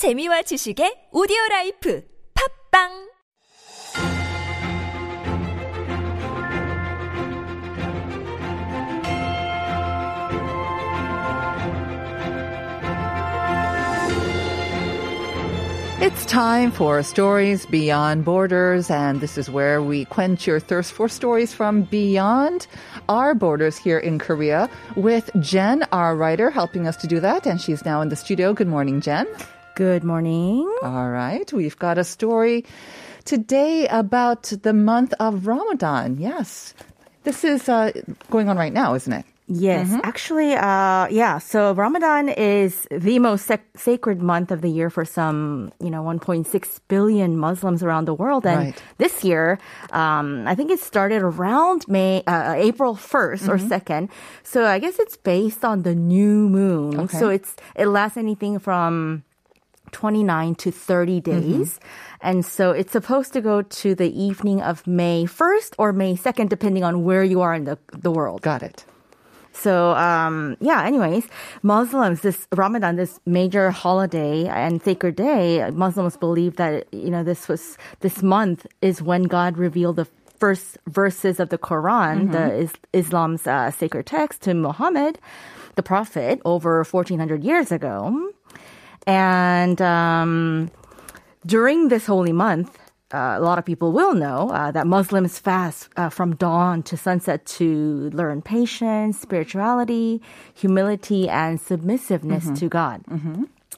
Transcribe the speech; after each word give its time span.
재미와 0.00 0.40
지식의 0.48 1.10
오디오 1.12 1.36
라이프 1.50 2.02
팟빵 2.32 3.10
It's 16.00 16.24
time 16.24 16.70
for 16.70 17.02
Stories 17.02 17.66
Beyond 17.66 18.24
Borders, 18.24 18.90
and 18.90 19.20
this 19.20 19.36
is 19.36 19.50
where 19.50 19.82
we 19.82 20.06
quench 20.06 20.46
your 20.46 20.60
thirst 20.60 20.94
for 20.94 21.10
stories 21.10 21.52
from 21.52 21.82
beyond 21.82 22.66
our 23.10 23.34
borders 23.34 23.76
here 23.76 23.98
in 23.98 24.18
Korea 24.18 24.70
with 24.96 25.28
Jen, 25.40 25.84
our 25.92 26.16
writer, 26.16 26.48
helping 26.48 26.88
us 26.88 26.96
to 27.04 27.06
do 27.06 27.20
that. 27.20 27.46
And 27.46 27.60
she's 27.60 27.84
now 27.84 28.00
in 28.00 28.08
the 28.08 28.16
studio. 28.16 28.54
Good 28.54 28.66
morning, 28.66 29.02
Jen. 29.02 29.26
Good 29.80 30.04
morning. 30.04 30.68
All 30.82 31.08
right, 31.08 31.50
we've 31.54 31.78
got 31.78 31.96
a 31.96 32.04
story 32.04 32.66
today 33.24 33.86
about 33.88 34.42
the 34.62 34.74
month 34.74 35.14
of 35.18 35.46
Ramadan. 35.46 36.18
Yes, 36.18 36.74
this 37.24 37.44
is 37.44 37.66
uh, 37.66 37.90
going 38.28 38.50
on 38.50 38.58
right 38.58 38.74
now, 38.74 38.92
isn't 38.92 39.10
it? 39.12 39.24
Yes, 39.48 39.88
Mm-hmm. 39.88 40.00
actually, 40.04 40.52
uh, 40.52 41.08
yeah. 41.08 41.38
So 41.38 41.72
Ramadan 41.72 42.28
is 42.28 42.86
the 42.90 43.18
most 43.20 43.46
sac- 43.46 43.72
sacred 43.74 44.20
month 44.20 44.50
of 44.52 44.60
the 44.60 44.68
year 44.68 44.90
for 44.90 45.06
some, 45.06 45.72
you 45.80 45.88
know, 45.88 46.02
1.6 46.04 46.44
billion 46.88 47.38
Muslims 47.38 47.82
around 47.82 48.04
the 48.04 48.12
world. 48.14 48.44
And 48.44 48.58
Right. 48.76 48.82
this 48.98 49.24
year, 49.24 49.58
um, 49.92 50.44
I 50.46 50.54
think 50.54 50.70
it 50.70 50.78
started 50.80 51.22
around 51.22 51.88
May, 51.88 52.22
uh, 52.26 52.52
April 52.54 52.94
1st 52.94 53.48
or 53.48 53.56
Mm-hmm. 53.56 53.72
2nd. 53.72 54.10
So 54.44 54.66
I 54.66 54.78
guess 54.78 54.98
it's 55.00 55.16
based 55.16 55.64
on 55.64 55.82
the 55.88 55.94
new 55.94 56.50
moon. 56.50 57.00
Okay. 57.08 57.16
So 57.18 57.30
it's 57.30 57.56
it 57.74 57.86
lasts 57.88 58.18
anything 58.18 58.58
from 58.60 59.24
29 59.92 60.54
to 60.56 60.70
30 60.70 61.20
Mm-hmm. 61.20 61.30
days. 61.30 61.80
And 62.20 62.44
so 62.44 62.70
it's 62.72 62.92
supposed 62.92 63.32
to 63.32 63.40
go 63.40 63.62
to 63.62 63.94
the 63.94 64.10
evening 64.12 64.60
of 64.62 64.86
May 64.86 65.24
1st 65.24 65.74
or 65.78 65.92
May 65.92 66.14
2nd, 66.16 66.48
depending 66.48 66.84
on 66.84 67.04
where 67.04 67.24
you 67.24 67.40
are 67.40 67.54
in 67.54 67.64
the, 67.64 67.78
the 67.92 68.10
world. 68.10 68.42
Got 68.42 68.62
it. 68.62 68.84
So, 69.52 69.90
um, 69.96 70.56
yeah, 70.60 70.84
anyways, 70.84 71.26
Muslims, 71.62 72.20
this 72.22 72.46
Ramadan, 72.54 72.96
this 72.96 73.18
major 73.26 73.70
holiday 73.70 74.46
and 74.46 74.80
sacred 74.82 75.16
day, 75.16 75.68
Muslims 75.72 76.16
believe 76.16 76.56
that, 76.56 76.86
you 76.92 77.10
know, 77.10 77.24
this 77.24 77.48
was, 77.48 77.76
this 78.00 78.22
month 78.22 78.66
is 78.80 79.02
when 79.02 79.24
God 79.24 79.58
revealed 79.58 79.96
the 79.96 80.06
first 80.38 80.78
verses 80.86 81.40
of 81.40 81.48
the 81.50 81.58
Quran, 81.58 82.32
the 82.32 82.54
is, 82.54 82.72
Islam's 82.94 83.46
uh, 83.46 83.70
sacred 83.70 84.06
text 84.06 84.40
to 84.42 84.54
Muhammad, 84.54 85.18
the 85.74 85.82
prophet, 85.82 86.40
over 86.44 86.82
1400 86.84 87.44
years 87.44 87.70
ago. 87.72 88.29
And, 89.06 89.80
um, 89.80 90.70
during 91.46 91.88
this 91.88 92.06
holy 92.06 92.32
month, 92.32 92.78
uh, 93.12 93.34
a 93.36 93.40
lot 93.40 93.58
of 93.58 93.64
people 93.64 93.90
will 93.92 94.14
know 94.14 94.50
uh, 94.50 94.70
that 94.70 94.86
Muslims 94.86 95.38
fast 95.38 95.88
uh, 95.96 96.08
from 96.10 96.36
dawn 96.36 96.82
to 96.84 96.96
sunset 96.96 97.44
to 97.46 98.10
learn 98.12 98.40
patience, 98.42 99.18
spirituality, 99.18 100.22
humility, 100.54 101.28
and 101.28 101.58
submissiveness 101.60 102.50
to 102.58 102.68
God. 102.68 103.02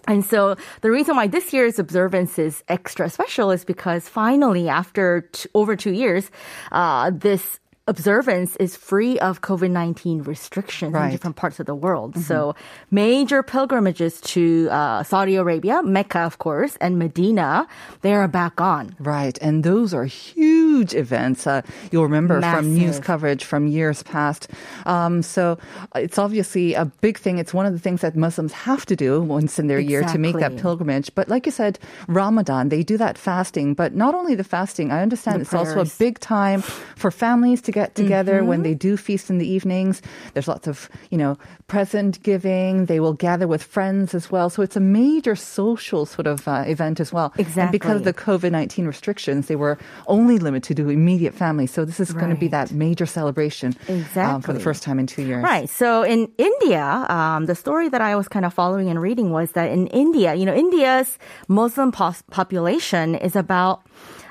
And 0.08 0.24
so 0.24 0.56
the 0.80 0.90
reason 0.90 1.14
why 1.16 1.28
this 1.28 1.52
year's 1.52 1.78
observance 1.78 2.38
is 2.38 2.64
extra 2.68 3.08
special 3.08 3.50
is 3.52 3.64
because 3.64 4.08
finally, 4.08 4.68
after 4.68 5.22
t- 5.32 5.48
over 5.54 5.76
two 5.76 5.92
years, 5.92 6.30
uh, 6.72 7.10
this 7.14 7.60
observance 7.88 8.54
is 8.56 8.76
free 8.76 9.18
of 9.18 9.40
COVID-19 9.40 10.26
restrictions 10.26 10.92
Right. 10.94 11.06
in 11.06 11.10
different 11.10 11.36
parts 11.36 11.58
of 11.58 11.66
the 11.66 11.74
world. 11.74 12.16
So 12.16 12.54
major 12.90 13.42
pilgrimages 13.42 14.20
to 14.32 14.68
uh, 14.70 15.02
Saudi 15.02 15.34
Arabia, 15.36 15.82
Mecca, 15.82 16.20
of 16.20 16.38
course, 16.38 16.76
and 16.80 16.96
Medina, 16.98 17.66
they 18.02 18.14
are 18.14 18.28
back 18.28 18.60
on. 18.60 18.94
Right, 19.00 19.36
and 19.42 19.64
those 19.64 19.92
are 19.92 20.04
huge 20.04 20.94
events. 20.94 21.46
Uh, 21.46 21.62
you'll 21.90 22.04
remember 22.04 22.40
from 22.40 22.74
news 22.74 23.00
coverage 23.00 23.44
from 23.44 23.66
years 23.66 24.02
past. 24.04 24.48
Um, 24.86 25.22
so 25.22 25.58
uh, 25.94 25.98
it's 26.00 26.18
obviously 26.18 26.74
a 26.74 26.84
big 26.84 27.18
thing. 27.18 27.38
It's 27.38 27.52
one 27.52 27.66
of 27.66 27.72
the 27.72 27.78
things 27.80 28.00
that 28.02 28.14
Muslims 28.14 28.52
have 28.52 28.86
to 28.86 28.94
do 28.96 29.20
once 29.20 29.58
in 29.58 29.66
their 29.66 29.80
year 29.80 30.02
to 30.04 30.18
make 30.18 30.38
that 30.38 30.56
pilgrimage. 30.56 31.12
But 31.16 31.28
like 31.28 31.46
you 31.46 31.52
said, 31.52 31.78
Ramadan, 32.06 32.68
they 32.68 32.82
do 32.84 32.96
that 32.98 33.18
fasting. 33.18 33.74
But 33.74 33.94
not 33.94 34.14
only 34.14 34.34
the 34.36 34.44
fasting, 34.44 34.92
I 34.92 35.02
understand 35.02 35.38
The 35.38 35.42
it's 35.42 35.54
also 35.54 35.80
a 35.80 35.90
big 35.98 36.20
time 36.20 36.62
for 36.62 37.10
families 37.10 37.60
to 37.62 37.71
get 37.72 37.94
together 37.94 38.38
Mm-hmm. 38.38 38.46
when 38.52 38.62
they 38.62 38.74
do 38.74 38.96
feast 38.96 39.30
in 39.30 39.38
the 39.38 39.48
evenings. 39.48 40.00
There's 40.34 40.46
lots 40.48 40.66
of, 40.68 40.88
you 41.10 41.18
know, 41.18 41.36
present 41.66 42.22
giving. 42.22 42.86
They 42.86 43.00
will 43.00 43.12
gather 43.14 43.48
with 43.48 43.62
friends 43.62 44.14
as 44.14 44.30
well. 44.30 44.48
So 44.50 44.62
it's 44.62 44.76
a 44.76 44.80
major 44.80 45.34
social 45.34 46.06
sort 46.06 46.26
of 46.26 46.46
uh, 46.46 46.64
event 46.66 47.00
as 47.00 47.12
well. 47.12 47.32
Exactly. 47.38 47.62
And 47.62 47.72
because 47.72 47.96
of 47.96 48.04
the 48.04 48.14
COVID 48.14 48.52
19 48.52 48.86
restrictions, 48.86 49.46
they 49.48 49.56
were 49.56 49.76
only 50.06 50.38
limited 50.38 50.76
to 50.76 50.88
immediate 50.88 51.34
family. 51.34 51.66
So 51.66 51.84
this 51.84 51.98
is 52.00 52.12
going 52.12 52.30
to 52.30 52.36
be 52.36 52.48
that 52.48 52.70
major 52.72 53.06
celebration 53.06 53.74
um, 54.16 54.40
for 54.42 54.52
the 54.52 54.60
first 54.60 54.82
time 54.82 54.98
in 54.98 55.06
two 55.06 55.22
years. 55.22 55.42
Right. 55.42 55.68
So 55.68 56.02
in 56.02 56.30
India, 56.38 56.84
um, 57.08 57.46
the 57.46 57.54
story 57.54 57.88
that 57.88 58.00
I 58.00 58.14
was 58.16 58.28
kind 58.28 58.44
of 58.44 58.52
following 58.54 58.88
and 58.88 59.00
reading 59.00 59.30
was 59.32 59.52
that 59.52 59.70
in 59.70 59.86
India, 59.88 60.34
you 60.34 60.44
know, 60.44 60.54
India's 60.54 61.18
Muslim 61.48 61.92
pos- 61.92 62.22
population 62.30 63.14
is 63.16 63.34
about 63.36 63.82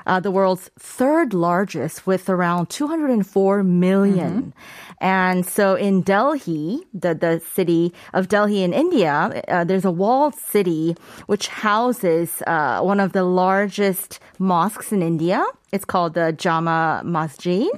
uh, 0.06 0.20
the 0.20 0.30
world's 0.30 0.70
third 0.78 1.34
largest 1.34 2.06
with 2.06 2.28
around 2.28 2.68
204 2.70 3.62
million. 3.62 4.52
And 5.00 5.44
so 5.46 5.74
in 5.74 6.02
Delhi, 6.02 6.80
the, 6.94 7.14
the 7.14 7.40
city 7.54 7.92
of 8.14 8.28
Delhi 8.28 8.62
in 8.62 8.72
India, 8.72 9.42
uh, 9.48 9.64
there's 9.64 9.84
a 9.84 9.90
walled 9.90 10.34
city 10.34 10.96
which 11.26 11.48
houses 11.48 12.42
uh, 12.46 12.80
one 12.80 13.00
of 13.00 13.12
the 13.12 13.24
largest 13.24 14.20
mosques 14.38 14.92
in 14.92 15.02
India. 15.02 15.44
It's 15.72 15.84
called 15.84 16.14
the 16.14 16.32
Jama 16.32 17.02
Masjid. 17.04 17.68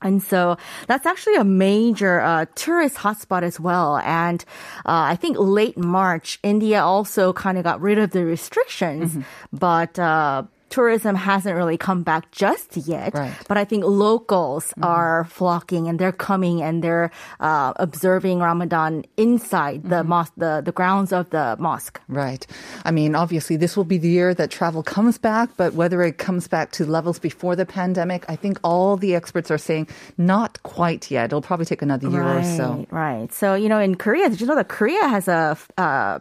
And 0.00 0.22
so 0.22 0.56
that's 0.86 1.06
actually 1.06 1.34
a 1.34 1.44
major 1.44 2.20
uh, 2.20 2.46
tourist 2.54 2.96
hotspot 2.98 3.42
as 3.42 3.58
well. 3.58 3.98
And 3.98 4.44
uh, 4.86 5.10
I 5.12 5.16
think 5.16 5.36
late 5.40 5.76
March, 5.76 6.38
India 6.44 6.80
also 6.80 7.32
kind 7.32 7.58
of 7.58 7.64
got 7.64 7.80
rid 7.80 7.98
of 7.98 8.12
the 8.12 8.24
restrictions, 8.24 9.10
Mm-hmm. 9.16 9.56
but 9.58 9.98
uh, 9.98 10.44
tourism 10.70 11.14
hasn't 11.14 11.54
really 11.56 11.76
come 11.76 12.02
back 12.02 12.30
just 12.30 12.76
yet. 12.76 13.14
Right. 13.14 13.30
Mm-hmm. 13.30 13.44
But 13.48 13.56
I 13.58 13.64
think 13.64 13.84
locals 13.84 14.72
are 14.82 15.24
flocking 15.30 15.88
and 15.88 15.98
they're 15.98 16.12
coming 16.12 16.62
and 16.62 16.82
they're 16.82 17.10
uh, 17.40 17.72
observing 17.76 18.40
Ramadan 18.40 19.04
inside 19.16 19.82
the 19.84 19.98
Mm-hmm. 19.98 20.08
mosque, 20.08 20.32
the, 20.36 20.62
the 20.64 20.72
grounds 20.72 21.12
of 21.12 21.30
the 21.30 21.56
mosque. 21.58 22.00
Right. 22.06 22.46
I 22.84 22.90
mean, 22.92 23.14
obviously, 23.14 23.56
this 23.56 23.76
will 23.76 23.84
be 23.84 23.98
the 23.98 24.08
year 24.08 24.32
that 24.34 24.50
travel 24.50 24.82
comes 24.82 25.18
back, 25.18 25.50
but 25.56 25.74
whether 25.74 26.02
it 26.02 26.18
comes 26.18 26.46
back 26.46 26.70
to 26.78 26.86
levels 26.86 27.18
before 27.18 27.56
the 27.56 27.66
pandemic, 27.66 28.24
I 28.28 28.36
think 28.36 28.60
all 28.62 28.96
the 28.96 29.14
experts 29.16 29.50
are 29.50 29.58
saying 29.58 29.88
not 30.16 30.62
quite 30.62 31.10
yet. 31.10 31.26
It'll 31.26 31.42
probably 31.42 31.66
take 31.66 31.82
another 31.82 32.08
year 32.08 32.22
or 32.22 32.44
so. 32.44 32.86
Right. 32.90 33.32
So, 33.32 33.54
you 33.54 33.68
know, 33.68 33.80
in 33.80 33.96
Korea, 33.96 34.28
did 34.28 34.40
you 34.40 34.46
know 34.46 34.54
that 34.54 34.68
Korea 34.68 35.08
has 35.08 35.26
a, 35.26 35.56
uh, 35.76 36.18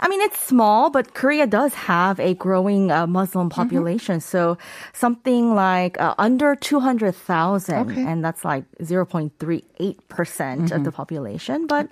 I 0.00 0.08
mean, 0.08 0.20
it's 0.22 0.40
small, 0.40 0.88
but 0.88 1.12
Korea 1.12 1.46
does 1.46 1.74
have 1.74 2.18
a 2.18 2.32
growing 2.32 2.90
uh, 2.90 3.06
Muslim 3.06 3.48
Mm-hmm. 3.48 3.60
Population. 3.88 4.20
So 4.20 4.56
something 4.92 5.54
like 5.54 6.00
uh, 6.00 6.14
under 6.18 6.54
200,000, 6.54 7.90
Okay. 7.90 8.04
and 8.04 8.24
that's 8.24 8.44
like 8.44 8.64
0.38% 8.82 10.72
of 10.72 10.84
the 10.84 10.92
population. 10.92 11.66
But 11.66 11.88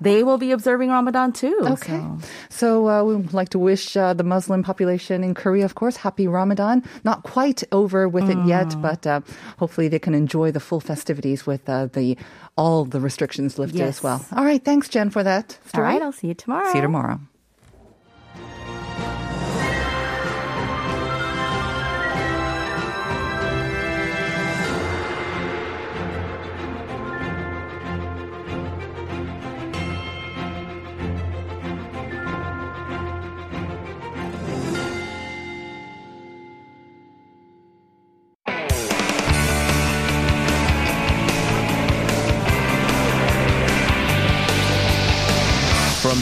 they 0.00 0.22
will 0.22 0.38
be 0.38 0.52
observing 0.52 0.90
Ramadan 0.90 1.32
too. 1.32 1.56
Okay. 1.62 1.98
so. 1.98 2.18
So 2.50 2.88
uh, 2.88 3.02
we 3.04 3.16
would 3.16 3.32
like 3.34 3.48
to 3.50 3.58
wish 3.58 3.96
uh, 3.96 4.14
the 4.14 4.24
Muslim 4.24 4.62
population 4.62 5.24
in 5.24 5.34
Korea, 5.34 5.64
of 5.64 5.74
course, 5.74 5.96
happy 5.96 6.26
Ramadan. 6.28 6.82
Not 7.04 7.22
quite 7.22 7.62
over 7.72 8.08
with 8.08 8.28
it 8.30 8.38
yet, 8.46 8.68
Mm. 8.72 8.82
but 8.82 9.06
uh, 9.06 9.20
hopefully 9.58 9.88
they 9.88 9.98
can 9.98 10.14
enjoy 10.14 10.52
the 10.52 10.60
full 10.60 10.80
festivities 10.80 11.46
with 11.46 11.68
uh, 11.68 11.86
the 11.92 12.16
all 12.56 12.84
the 12.84 13.00
restrictions 13.00 13.58
lifted 13.58 13.80
as 13.80 14.02
well. 14.02 14.20
All 14.36 14.44
right. 14.44 14.62
Thanks, 14.64 14.88
Jen, 14.88 15.10
for 15.10 15.22
that 15.24 15.58
All 15.64 15.68
story. 15.68 15.86
right. 15.88 16.02
I'll 16.02 16.12
see 16.12 16.28
you 16.28 16.34
tomorrow. 16.34 16.68
See 16.72 16.78
you 16.78 16.82
tomorrow. 16.82 17.18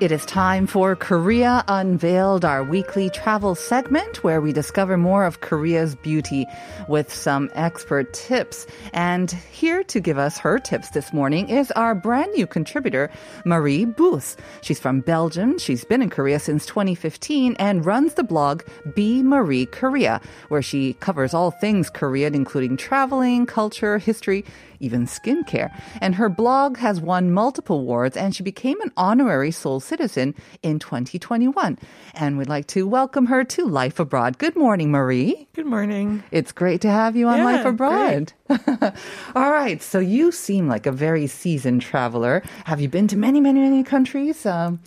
It 0.00 0.12
is 0.12 0.24
time 0.26 0.66
for 0.68 0.94
Korea 0.94 1.64
Unveiled, 1.66 2.44
our 2.44 2.62
weekly 2.62 3.10
travel 3.10 3.56
segment 3.56 4.22
where 4.22 4.40
we 4.40 4.52
discover 4.52 4.96
more 4.96 5.24
of 5.24 5.40
Korea's 5.40 5.96
beauty 5.96 6.46
with 6.86 7.12
some 7.12 7.50
expert 7.54 8.12
tips. 8.12 8.66
And 8.92 9.32
here 9.50 9.82
to 9.84 9.98
give 9.98 10.16
us 10.16 10.38
her 10.38 10.60
tips 10.60 10.90
this 10.90 11.12
morning 11.12 11.48
is 11.48 11.72
our 11.72 11.96
brand 11.96 12.32
new 12.34 12.46
contributor, 12.46 13.10
Marie 13.44 13.86
Booth. 13.86 14.36
She's 14.60 14.78
from 14.78 15.00
Belgium. 15.00 15.58
She's 15.58 15.84
been 15.84 16.02
in 16.02 16.10
Korea 16.10 16.38
since 16.38 16.64
2015 16.66 17.56
and 17.58 17.84
runs 17.84 18.14
the 18.14 18.22
blog 18.22 18.62
Be 18.94 19.24
Marie 19.24 19.66
Korea, 19.66 20.20
where 20.48 20.62
she 20.62 20.92
covers 20.94 21.34
all 21.34 21.50
things 21.50 21.90
Korean, 21.90 22.36
including 22.36 22.76
traveling, 22.76 23.46
culture, 23.46 23.98
history, 23.98 24.44
even 24.80 25.06
skincare. 25.06 25.70
And 26.00 26.14
her 26.16 26.28
blog 26.28 26.76
has 26.78 27.00
won 27.00 27.32
multiple 27.32 27.80
awards 27.80 28.16
and 28.16 28.34
she 28.34 28.42
became 28.42 28.80
an 28.80 28.92
honorary 28.96 29.50
Seoul 29.50 29.80
citizen 29.80 30.34
in 30.62 30.78
2021. 30.78 31.78
And 32.14 32.38
we'd 32.38 32.48
like 32.48 32.66
to 32.68 32.86
welcome 32.86 33.26
her 33.26 33.44
to 33.44 33.66
Life 33.66 33.98
Abroad. 33.98 34.38
Good 34.38 34.56
morning, 34.56 34.90
Marie. 34.90 35.48
Good 35.54 35.66
morning. 35.66 36.22
It's 36.30 36.52
great 36.52 36.80
to 36.82 36.90
have 36.90 37.16
you 37.16 37.26
on 37.28 37.38
Yeah, 37.38 37.44
Life 37.44 37.64
Abroad. 37.66 38.32
All 39.34 39.50
right, 39.50 39.82
so 39.82 39.98
you 39.98 40.32
seem 40.32 40.68
like 40.68 40.86
a 40.86 40.92
very 40.92 41.26
seasoned 41.26 41.82
traveler. 41.82 42.42
Have 42.64 42.80
you 42.80 42.88
been 42.88 43.08
to 43.08 43.16
many, 43.16 43.40
many, 43.40 43.60
many 43.60 43.82
countries? 43.82 44.44
Um, 44.46 44.80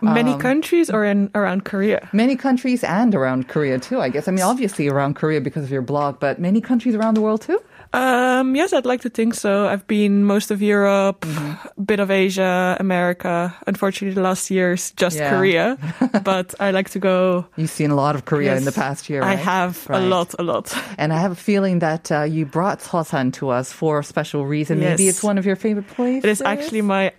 Many 0.00 0.38
countries 0.38 0.90
or 0.90 1.04
in 1.04 1.28
around 1.34 1.64
Korea? 1.64 2.08
many 2.12 2.36
countries 2.36 2.84
and 2.84 3.16
around 3.16 3.48
Korea 3.48 3.80
too, 3.80 4.00
I 4.00 4.10
guess. 4.10 4.28
I 4.28 4.30
mean, 4.30 4.44
obviously 4.44 4.86
around 4.86 5.14
Korea 5.14 5.40
because 5.40 5.64
of 5.64 5.72
your 5.72 5.82
blog, 5.82 6.20
but 6.20 6.38
many 6.38 6.60
countries 6.60 6.94
around 6.94 7.14
the 7.14 7.20
world 7.20 7.42
too? 7.42 7.60
Um, 7.92 8.54
yes, 8.54 8.72
I'd 8.72 8.84
like 8.84 9.00
to 9.02 9.08
think 9.08 9.34
so. 9.34 9.66
I've 9.66 9.86
been 9.86 10.24
most 10.24 10.50
of 10.50 10.60
Europe, 10.60 11.20
Mm-hmm. 11.22 11.80
a 11.80 11.82
bit 11.84 12.00
of 12.00 12.10
Asia, 12.10 12.76
America. 12.78 13.54
Unfortunately, 13.66 14.14
the 14.14 14.20
last 14.22 14.50
year's 14.50 14.92
just 14.92 15.16
Yeah. 15.16 15.30
Korea, 15.30 15.78
but 16.24 16.54
I 16.60 16.70
like 16.70 16.90
to 16.90 16.98
go. 16.98 17.46
You've 17.56 17.70
seen 17.70 17.90
a 17.90 17.94
lot 17.94 18.14
of 18.14 18.24
Korea 18.24 18.56
in 18.56 18.64
the 18.64 18.72
past 18.72 19.08
year, 19.08 19.22
I 19.22 19.26
right? 19.34 19.38
have 19.38 19.86
a 19.90 20.00
lot, 20.00 20.34
a 20.38 20.42
lot. 20.42 20.74
And 20.98 21.12
I 21.12 21.18
have 21.18 21.32
a 21.32 21.36
feeling 21.50 21.78
that 21.80 22.10
uh, 22.12 22.22
you 22.22 22.44
brought 22.46 22.80
Seosan 22.80 23.32
to 23.34 23.48
us 23.50 23.72
for 23.72 23.98
a 24.00 24.04
special 24.04 24.44
reason. 24.46 24.80
Maybe 24.80 25.08
it's 25.08 25.22
one 25.22 25.38
of 25.38 25.46
your 25.46 25.56
favorite 25.56 25.88
places. 25.88 26.24
It 26.24 26.30
is 26.30 26.42
actually 26.42 26.82
my 26.82 27.12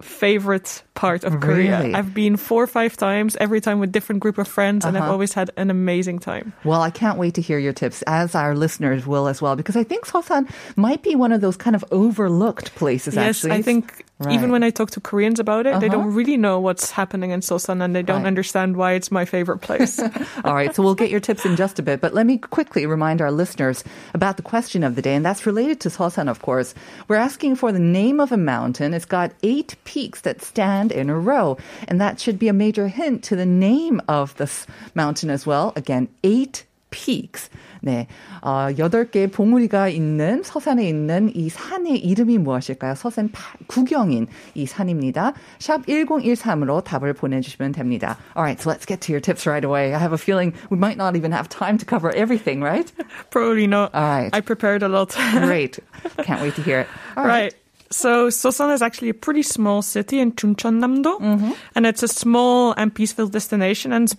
favorite 0.00 0.82
part 0.94 1.24
of 1.24 1.40
Korea. 1.40 1.78
Really? 1.80 1.94
I've 1.94 2.12
been 2.14 2.36
four 2.36 2.62
or 2.62 2.66
five 2.66 2.96
times, 2.96 3.36
every 3.40 3.60
time 3.60 3.80
with 3.80 3.92
different 3.92 4.20
group 4.20 4.38
of 4.38 4.46
friends, 4.48 4.84
and 4.84 4.96
I've 4.96 5.04
Uh-huh. 5.04 5.12
always 5.12 5.32
had 5.34 5.50
an 5.56 5.70
amazing 5.70 6.18
time. 6.18 6.52
Well, 6.64 6.82
I 6.82 6.90
can't 6.90 7.18
wait 7.18 7.34
to 7.34 7.40
hear 7.42 7.58
your 7.58 7.72
tips, 7.72 8.02
as 8.06 8.34
our 8.34 8.54
listeners 8.54 9.06
will 9.06 9.26
as 9.28 9.40
well, 9.42 9.56
because 9.56 9.76
I 9.76 9.84
think 9.84 10.06
Seosan 10.06 10.48
might 10.76 11.02
be 11.02 11.14
one 11.14 11.32
of 11.32 11.40
those 11.40 11.56
kind 11.56 11.76
of 11.76 11.84
overlooked 11.90 12.74
places. 12.74 13.14
Yes, 13.14 13.44
actually, 13.44 13.52
I 13.52 13.62
think 13.62 14.04
Right. 14.18 14.32
even 14.32 14.50
when 14.50 14.62
I 14.62 14.70
talk 14.70 14.92
to 14.92 15.00
Koreans 15.00 15.38
about 15.38 15.66
it, 15.66 15.78
they 15.78 15.88
Uh-huh. 15.88 15.98
don't 15.98 16.14
really 16.14 16.38
know 16.38 16.58
what's 16.58 16.90
happening 16.90 17.32
in 17.32 17.40
Seosan 17.40 17.82
and 17.84 17.94
they 17.94 18.00
don't 18.02 18.22
Right. 18.22 18.26
understand 18.28 18.74
why 18.78 18.92
it's 18.92 19.10
my 19.12 19.26
favorite 19.26 19.58
place. 19.58 20.00
All 20.44 20.54
right, 20.54 20.74
so 20.74 20.82
we'll 20.82 20.94
get 20.94 21.10
your 21.10 21.20
tips 21.20 21.44
in 21.44 21.54
just 21.54 21.78
a 21.78 21.82
bit, 21.82 22.00
but 22.00 22.14
let 22.14 22.24
me 22.24 22.38
quickly 22.38 22.86
remind 22.86 23.20
our 23.20 23.30
listeners 23.30 23.84
about 24.14 24.38
the 24.38 24.42
question 24.42 24.82
of 24.84 24.94
the 24.96 25.02
day, 25.02 25.14
and 25.14 25.22
that's 25.24 25.44
related 25.44 25.80
to 25.80 25.90
Seosan, 25.90 26.30
of 26.30 26.40
course. 26.40 26.74
We're 27.08 27.16
asking 27.16 27.56
for 27.56 27.72
the 27.72 27.78
name 27.78 28.18
of 28.18 28.32
a 28.32 28.38
mountain. 28.38 28.94
It's 28.94 29.04
got 29.04 29.32
eight 29.42 29.76
peaks 29.84 30.22
that 30.22 30.40
stand 30.40 30.92
in 30.92 31.10
a 31.10 31.18
row, 31.18 31.58
and 31.86 32.00
that 32.00 32.18
should 32.18 32.38
be 32.38 32.48
a 32.48 32.54
major 32.54 32.88
hint 32.88 33.22
to 33.24 33.36
the 33.36 33.44
name 33.44 34.00
of 34.08 34.34
this 34.36 34.66
mountain 34.94 35.28
as 35.28 35.44
well. 35.46 35.74
Again, 35.76 36.08
eight 36.24 36.64
peaks. 36.90 37.50
네. 37.86 38.08
어, 38.42 38.66
8개의 38.76 39.32
봉우리가 39.32 39.88
있는 39.88 40.42
서산에 40.42 40.88
있는 40.88 41.30
이 41.36 41.48
산의 41.48 42.04
이름이 42.04 42.38
무엇일까요? 42.38 42.96
서산 42.96 43.30
파, 43.30 43.56
구경인 43.68 44.26
이 44.54 44.66
산입니다. 44.66 45.34
샵 45.60 45.86
1013으로 45.86 46.82
답을 46.82 47.12
보내주시면 47.12 47.70
됩니다. 47.70 48.16
Alright, 48.36 48.60
so 48.60 48.72
let's 48.72 48.86
get 48.86 49.00
to 49.02 49.12
your 49.12 49.20
tips 49.20 49.46
right 49.46 49.64
away. 49.64 49.94
I 49.94 50.00
have 50.00 50.12
a 50.12 50.18
feeling 50.18 50.52
we 50.68 50.76
might 50.76 50.98
not 50.98 51.14
even 51.14 51.30
have 51.30 51.48
time 51.48 51.78
to 51.78 51.86
cover 51.86 52.10
everything, 52.10 52.60
right? 52.60 52.90
Probably 53.30 53.68
not. 53.68 53.94
Alright. 53.94 54.34
I 54.34 54.40
prepared 54.40 54.82
a 54.82 54.88
lot. 54.88 55.14
Great. 55.46 55.78
Can't 56.24 56.42
wait 56.42 56.56
to 56.56 56.62
hear 56.62 56.80
it. 56.80 56.88
All 57.16 57.22
right. 57.22 57.54
right. 57.54 57.54
So 57.90 58.28
Seosan 58.28 58.74
is 58.74 58.82
actually 58.82 59.10
a 59.10 59.14
pretty 59.14 59.42
small 59.42 59.80
city 59.80 60.18
in 60.18 60.32
Chungcheongnam-do, 60.32 61.18
mm-hmm. 61.22 61.52
and 61.76 61.86
it's 61.86 62.02
a 62.02 62.08
small 62.08 62.74
and 62.76 62.92
peaceful 62.92 63.28
destination, 63.28 63.92
and 63.92 64.10
it's 64.10 64.16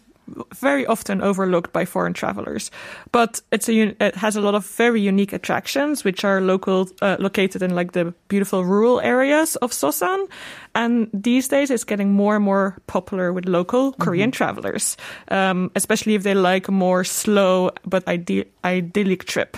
very 0.56 0.85
often 0.85 1.21
overlooked 1.21 1.74
by 1.74 1.85
foreign 1.85 2.13
travelers. 2.13 2.71
But 3.12 3.41
it's 3.51 3.69
a 3.69 3.95
it 4.03 4.15
has 4.15 4.35
a 4.35 4.41
lot 4.41 4.56
of 4.56 4.65
very 4.65 5.01
unique 5.01 5.33
attractions, 5.33 6.03
which 6.03 6.24
are 6.24 6.41
local 6.41 6.89
uh, 7.01 7.18
located 7.19 7.62
in 7.62 7.75
like 7.75 7.91
the 7.91 8.13
beautiful 8.27 8.63
rural 8.63 9.00
areas 9.01 9.56
of 9.57 9.71
Sosan. 9.71 10.27
And 10.75 11.09
these 11.12 11.47
days, 11.47 11.71
it's 11.71 11.83
getting 11.83 12.12
more 12.13 12.35
and 12.35 12.45
more 12.45 12.77
popular 12.85 13.33
with 13.33 13.47
local 13.47 13.94
Korean 13.94 14.29
travelers, 14.31 14.95
um, 15.29 15.71
especially 15.75 16.13
if 16.13 16.21
they 16.21 16.35
like 16.35 16.68
a 16.68 16.71
more 16.71 17.03
slow 17.03 17.71
but 17.83 18.03
ide- 18.07 18.45
idyllic 18.63 19.25
trip. 19.25 19.57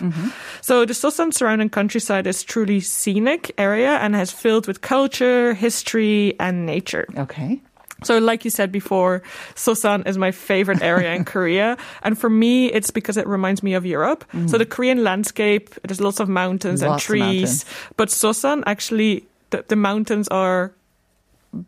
So 0.61 0.85
the 0.85 0.93
Sosan 0.93 1.33
surrounding 1.33 1.69
countryside 1.69 2.25
is 2.25 2.43
truly 2.43 2.79
scenic 2.79 3.51
area 3.57 3.97
and 3.99 4.15
has 4.15 4.31
filled 4.31 4.67
with 4.67 4.79
culture, 4.79 5.53
history, 5.53 6.35
and 6.39 6.65
nature. 6.65 7.05
Okay. 7.17 7.59
So, 8.03 8.17
like 8.17 8.45
you 8.45 8.51
said 8.51 8.71
before, 8.71 9.21
Sosan 9.55 10.07
is 10.07 10.17
my 10.17 10.31
favorite 10.31 10.81
area 10.81 11.13
in 11.13 11.25
Korea. 11.33 11.77
And 12.03 12.17
for 12.17 12.29
me, 12.29 12.67
it's 12.71 12.91
because 12.91 13.17
it 13.17 13.27
reminds 13.27 13.61
me 13.63 13.73
of 13.73 13.85
Europe. 13.85 14.23
So, 14.47 14.57
the 14.57 14.65
Korean 14.65 15.03
landscape, 15.03 15.75
there's 15.83 15.99
lots 16.01 16.19
of 16.19 16.29
mountains 16.29 16.81
and 16.81 16.91
Lots 16.91 17.03
of 17.03 17.07
trees. 17.07 17.21
mountains. 17.23 17.65
But 17.97 18.09
Sosan, 18.09 18.63
actually, 18.65 19.25
the, 19.49 19.65
the 19.67 19.75
mountains 19.75 20.27
are 20.29 20.71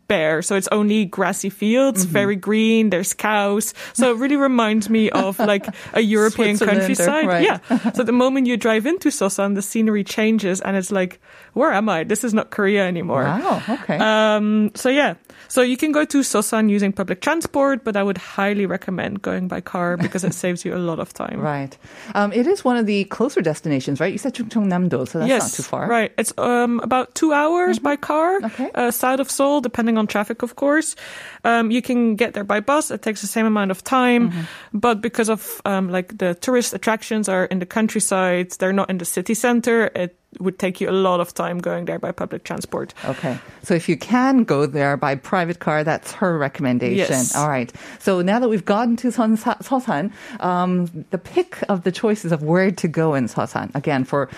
bare. 0.06 0.42
So, 0.42 0.54
it's 0.54 0.68
only 0.70 1.04
grassy 1.04 1.50
fields, 1.50 2.04
Mm-hmm. 2.04 2.12
very 2.12 2.36
green. 2.36 2.90
There's 2.90 3.12
cows. 3.14 3.74
So, 3.94 4.12
it 4.12 4.18
really 4.18 4.36
reminds 4.36 4.88
me 4.88 5.10
of 5.10 5.38
like 5.38 5.66
a 5.92 6.00
European 6.16 6.56
countryside. 6.56 7.26
right. 7.26 7.44
Yeah. 7.44 7.90
So, 7.92 8.04
the 8.04 8.12
moment 8.12 8.46
you 8.46 8.56
drive 8.56 8.86
into 8.86 9.08
Sosan, 9.10 9.54
the 9.56 9.62
scenery 9.62 10.04
changes 10.04 10.60
and 10.60 10.76
it's 10.76 10.92
like, 10.92 11.20
where 11.54 11.72
am 11.72 11.88
I? 11.88 12.04
This 12.04 12.22
is 12.24 12.32
not 12.32 12.50
Korea 12.50 12.86
anymore. 12.86 13.24
Wow, 13.24 13.60
okay. 13.68 13.98
Um, 13.98 14.70
so 14.74 14.88
yeah, 14.88 15.14
so 15.48 15.62
you 15.62 15.76
can 15.76 15.92
go 15.92 16.04
to 16.04 16.18
Sosan 16.20 16.70
using 16.70 16.92
public 16.92 17.20
transport, 17.20 17.84
but 17.84 17.96
I 17.96 18.02
would 18.02 18.18
highly 18.18 18.66
recommend 18.66 19.22
going 19.22 19.48
by 19.48 19.60
car 19.60 19.96
because 20.04 20.24
it 20.24 20.34
saves 20.34 20.64
you 20.64 20.74
a 20.74 20.78
lot 20.78 20.98
of 20.98 21.12
time. 21.12 21.40
right. 21.40 21.76
Um, 22.14 22.32
it 22.32 22.46
is 22.46 22.64
one 22.64 22.76
of 22.76 22.86
the 22.86 23.04
closer 23.04 23.40
destinations, 23.42 24.00
right? 24.00 24.12
You 24.12 24.18
said 24.18 24.34
Chungcheongnam-do, 24.34 25.06
so 25.06 25.18
that's 25.18 25.28
yes, 25.28 25.42
not 25.42 25.56
too 25.56 25.62
far. 25.62 25.88
Right, 25.88 26.12
it's 26.18 26.32
um, 26.38 26.80
about 26.80 27.14
two 27.14 27.32
hours 27.32 27.78
by 27.78 27.96
car, 27.96 28.38
Okay. 28.44 28.70
uh, 28.74 28.90
south 28.90 29.20
of 29.20 29.30
Seoul, 29.30 29.60
depending 29.60 29.98
on 29.98 30.06
traffic, 30.06 30.42
of 30.42 30.56
course. 30.56 30.96
Um, 31.44 31.70
you 31.70 31.82
can 31.82 32.16
get 32.16 32.34
there 32.34 32.44
by 32.44 32.60
bus. 32.60 32.90
It 32.90 33.02
takes 33.02 33.20
the 33.20 33.26
same 33.26 33.46
amount 33.46 33.70
of 33.70 33.82
time, 33.84 34.30
Mm-hmm. 34.30 34.78
but 34.78 35.00
because 35.00 35.28
of 35.28 35.60
um, 35.64 35.90
like 35.90 36.16
the 36.18 36.34
tourist 36.34 36.74
attractions 36.74 37.28
are 37.28 37.44
in 37.46 37.58
the 37.58 37.66
countryside, 37.66 38.50
they're 38.58 38.72
not 38.72 38.90
in 38.90 38.98
the 38.98 39.04
city 39.04 39.34
center. 39.34 39.90
It 39.94 40.16
would 40.40 40.58
take 40.58 40.80
you 40.80 40.88
a 40.88 40.92
lot 40.92 41.20
of 41.20 41.34
time 41.34 41.58
going 41.58 41.84
there 41.84 41.98
by 41.98 42.12
public 42.12 42.44
transport. 42.44 42.94
Okay. 43.04 43.38
So 43.62 43.74
if 43.74 43.88
you 43.88 43.96
can 43.96 44.44
go 44.44 44.66
there 44.66 44.96
by 44.96 45.14
private 45.14 45.58
car, 45.58 45.84
that's 45.84 46.12
her 46.12 46.38
recommendation. 46.38 46.96
Yes. 46.96 47.36
All 47.36 47.48
right. 47.48 47.72
So 47.98 48.22
now 48.22 48.38
that 48.38 48.48
we've 48.48 48.64
gotten 48.64 48.96
to 48.96 49.08
Seosan, 49.08 50.12
um, 50.40 51.06
the 51.10 51.18
pick 51.18 51.58
of 51.68 51.84
the 51.84 51.92
choices 51.92 52.32
of 52.32 52.42
where 52.42 52.70
to 52.70 52.88
go 52.88 53.14
in 53.14 53.26
Seosan. 53.26 53.74
Again, 53.74 54.04
for, 54.04 54.28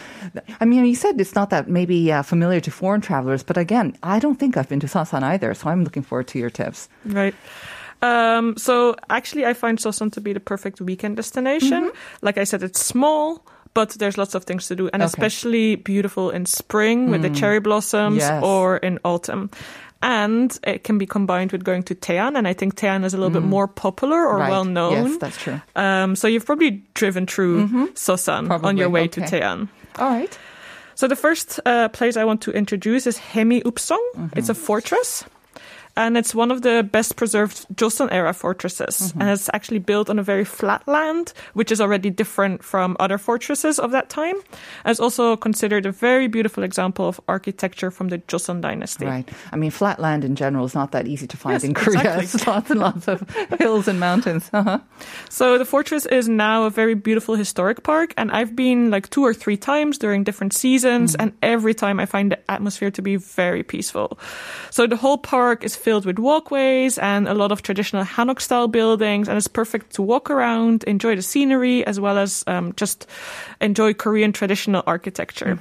I 0.61 0.65
mean, 0.65 0.85
you 0.85 0.95
said 0.95 1.21
it's 1.21 1.35
not 1.35 1.51
that 1.51 1.69
maybe 1.69 2.13
uh, 2.13 2.23
familiar 2.23 2.61
to 2.61 2.71
foreign 2.71 3.01
travelers, 3.01 3.43
but 3.43 3.57
again, 3.57 3.97
I 4.03 4.19
don't 4.19 4.37
think 4.37 4.57
I've 4.57 4.69
been 4.69 4.81
to 4.81 4.87
Seosan 4.87 5.23
either, 5.23 5.55
so 5.55 5.71
I'm 5.71 5.85
looking 5.85 6.03
forward 6.03 6.29
to 6.29 6.39
your 6.39 6.51
tips. 6.51 6.89
Right. 7.05 7.35
Um, 8.03 8.57
so 8.59 8.97
actually, 9.09 9.47
I 9.47 9.55
find 9.55 9.79
Sosan 9.79 10.13
to 10.13 10.21
be 10.21 10.35
the 10.35 10.41
perfect 10.41 10.81
weekend 10.81 11.17
destination. 11.17 11.91
Like 12.21 12.37
I 12.37 12.45
said, 12.45 12.63
it's 12.63 12.85
small, 12.85 13.43
but 13.75 13.91
there's 13.99 14.17
lots 14.17 14.35
of 14.35 14.45
things 14.45 14.67
to 14.69 14.77
do, 14.77 14.89
and 14.93 15.03
Okay. 15.03 15.07
especially 15.07 15.77
beautiful 15.77 16.31
in 16.31 16.47
spring 16.47 17.11
with 17.11 17.23
the 17.23 17.31
cherry 17.31 17.61
blossoms 17.61 18.19
Yes. 18.19 18.43
or 18.43 18.77
in 18.79 18.99
autumn. 19.05 19.51
And 20.03 20.57
it 20.67 20.85
can 20.85 20.99
be 20.99 21.07
combined 21.07 21.53
with 21.53 21.65
going 21.65 21.83
to 21.85 21.95
Taean, 21.95 22.37
and 22.37 22.47
I 22.47 22.53
think 22.53 22.75
Taean 22.77 23.05
is 23.05 23.15
a 23.15 23.17
little 23.17 23.31
bit 23.33 23.43
more 23.43 23.67
popular 23.67 24.21
or 24.27 24.37
Right. 24.39 24.51
well 24.51 24.65
known. 24.65 24.93
Yes, 25.07 25.17
that's 25.19 25.37
true. 25.39 25.61
Um, 25.77 26.15
so 26.15 26.29
you've 26.29 26.45
probably 26.45 26.83
driven 26.95 27.27
through 27.27 27.69
Sosan 27.95 28.51
on 28.65 28.77
your 28.77 28.91
way 28.91 29.09
to 29.09 29.23
okay. 29.25 29.41
Taean. 29.41 29.69
All 29.99 30.11
right. 30.11 30.39
So 30.95 31.09
the 31.09 31.17
first 31.17 31.59
uh, 31.67 31.89
place 31.89 32.17
I 32.17 32.25
want 32.25 32.41
to 32.43 32.53
introduce 32.53 33.07
is 33.09 33.19
Haemi 33.19 33.63
Eupseong. 33.65 34.31
It's 34.37 34.49
a 34.51 34.55
fortress. 34.55 35.25
And 35.97 36.17
it's 36.17 36.35
one 36.35 36.51
of 36.51 36.63
the 36.63 36.83
best 36.83 37.17
preserved 37.17 37.67
Joseon 37.77 38.09
era 38.11 38.33
fortresses. 38.33 39.13
And 39.19 39.31
it's 39.31 39.49
actually 39.55 39.79
built 39.79 40.11
on 40.11 40.19
a 40.19 40.23
very 40.23 40.45
flat 40.45 40.87
land, 40.89 41.33
which 41.53 41.71
is 41.71 41.81
already 41.81 42.11
different 42.11 42.65
from 42.65 42.97
other 42.99 43.17
fortresses 43.19 43.79
of 43.79 43.93
that 43.93 44.09
time. 44.09 44.35
And 44.85 44.91
it's 44.91 45.01
also 45.01 45.37
considered 45.37 45.87
a 45.87 45.93
very 45.93 46.27
beautiful 46.27 46.65
example 46.65 47.07
of 47.09 47.21
architecture 47.29 47.91
from 47.93 48.09
the 48.09 48.19
Joseon 48.19 48.61
dynasty. 48.61 49.07
Right. 49.07 49.29
I 49.53 49.57
mean, 49.57 49.71
flat 49.71 50.01
land 50.01 50.25
in 50.25 50.35
general 50.35 50.65
is 50.67 50.75
not 50.75 50.91
that 50.93 51.07
easy 51.07 51.27
to 51.29 51.37
find 51.37 51.55
Yes, 51.55 51.65
in 51.65 51.75
Korea. 51.75 52.19
exactly. 52.19 52.25
It's 52.25 52.47
lots 52.47 52.71
and 52.71 52.81
lots 52.81 53.07
of 53.09 53.23
hills 53.59 53.89
and 53.89 54.01
mountains. 54.01 54.51
Uh-huh. 54.65 54.79
So 55.31 55.59
the 55.59 55.65
fortress 55.65 56.07
is 56.07 56.29
now 56.29 56.65
a 56.65 56.71
very 56.71 56.95
beautiful 56.95 57.35
historic 57.35 57.83
park, 57.83 58.15
and 58.17 58.31
I've 58.31 58.55
been 58.57 58.91
like 58.91 59.11
two 59.11 59.23
or 59.25 59.35
three 59.35 59.57
times 59.57 59.99
during 59.99 60.25
different 60.25 60.53
seasons, 60.55 61.15
and 61.17 61.33
every 61.43 61.75
time 61.75 62.01
I 62.01 62.07
find 62.07 62.31
the 62.33 62.39
atmosphere 62.51 62.91
to 62.93 63.03
be 63.03 63.17
very 63.17 63.63
peaceful. 63.63 64.19
So 64.71 64.87
the 64.87 64.97
whole 64.97 65.19
park 65.19 65.65
is 65.65 65.77
filled 65.85 66.07
with 66.07 66.19
walkways 66.19 66.97
and 66.97 67.29
a 67.29 67.35
lot 67.35 67.53
of 67.53 67.61
traditional 67.61 68.05
Hanok 68.05 68.41
style 68.41 68.69
buildings. 68.69 69.29
And 69.29 69.37
it's 69.37 69.49
perfect 69.49 69.95
to 69.97 70.03
walk 70.03 70.31
around, 70.31 70.83
enjoy 70.85 71.15
the 71.15 71.23
scenery, 71.23 71.87
as 71.87 72.01
well 72.01 72.17
as 72.17 72.43
um, 72.47 72.73
just 72.75 73.07
enjoy 73.61 73.93
Korean 73.93 74.33
traditional 74.33 74.83
architecture. 74.87 75.59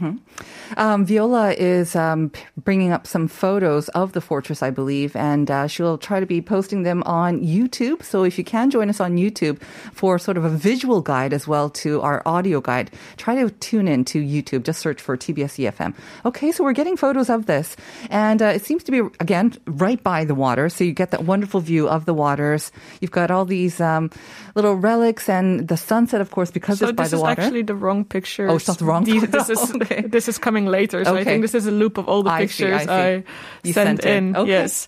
Um, 0.78 1.06
Viola 1.06 1.52
is 1.52 1.96
um, 1.96 2.32
bringing 2.58 2.92
up 2.92 3.06
some 3.06 3.28
photos 3.28 3.90
of 3.90 4.14
the 4.14 4.22
fortress, 4.22 4.64
I 4.64 4.72
believe, 4.72 5.16
and 5.16 5.52
uh, 5.52 5.68
she'll 5.68 5.98
try 5.98 6.20
to 6.20 6.26
be 6.26 6.42
posting 6.42 6.84
them 6.84 7.04
on 7.06 7.42
YouTube. 7.42 8.02
So 8.02 8.24
if 8.24 8.38
you 8.38 8.44
can 8.44 8.72
join 8.72 8.90
us 8.90 9.00
on 9.00 9.18
YouTube 9.18 9.62
for 9.94 10.18
sort 10.18 10.38
of 10.38 10.46
a 10.46 10.50
visual 10.50 11.02
guide 11.02 11.34
as 11.34 11.48
well 11.48 11.70
to 11.84 12.02
our 12.02 12.24
audio 12.26 12.62
guide, 12.62 12.92
try 13.18 13.36
to 13.36 13.52
tune 13.52 13.88
in 13.88 14.06
to 14.06 14.24
YouTube. 14.24 14.64
Just 14.64 14.80
search 14.80 15.02
for 15.02 15.18
TBS 15.18 15.60
EFM. 15.60 15.94
Okay, 16.26 16.52
so 16.52 16.64
we're 16.64 16.74
getting 16.74 16.96
photos 16.96 17.30
of 17.30 17.46
this, 17.46 17.76
and 18.10 18.42
uh, 18.42 18.56
it 18.56 18.64
seems 18.64 18.84
to 18.86 18.92
be 18.92 19.00
again 19.20 19.54
right 19.68 20.02
by 20.02 20.13
the 20.22 20.38
water, 20.38 20.70
so 20.70 20.86
you 20.86 20.94
get 20.94 21.10
that 21.10 21.26
wonderful 21.26 21.60
view 21.66 21.90
of 21.90 22.06
the 22.06 22.14
waters. 22.14 22.70
You've 23.02 23.10
got 23.10 23.34
all 23.34 23.46
these 23.50 23.82
um, 23.82 24.14
little 24.54 24.78
relics 24.78 25.26
and 25.30 25.66
the 25.66 25.78
sunset, 25.78 26.22
of 26.22 26.30
course, 26.30 26.54
because 26.54 26.78
So 26.78 26.94
it's 26.94 26.96
by 26.96 27.10
the 27.10 27.18
water. 27.18 27.36
this 27.36 27.42
is 27.42 27.46
actually 27.50 27.66
the 27.66 27.76
wrong 27.76 28.06
picture. 28.06 28.46
Oh, 28.50 28.56
it's 28.62 28.68
not 28.70 28.78
the 28.78 28.86
wrong 28.86 29.04
These, 29.10 29.26
this 29.34 29.50
is 29.56 29.62
Okay. 29.82 30.02
this 30.16 30.30
is 30.30 30.38
coming 30.38 30.70
later. 30.70 31.02
So 31.04 31.18
I 31.18 31.24
think 31.26 31.42
this 31.42 31.56
is 31.58 31.66
a 31.66 31.74
loop 31.74 31.98
of 31.98 32.06
all 32.08 32.22
the 32.22 32.30
I 32.30 32.46
see, 32.46 32.64
pictures 32.70 32.88
I 32.88 33.20
see. 33.20 33.26
You 33.66 33.74
sent, 33.74 34.02
sent 34.02 34.06
in. 34.06 34.24
in. 34.30 34.36
Okay. 34.46 34.52
Yes. 34.62 34.88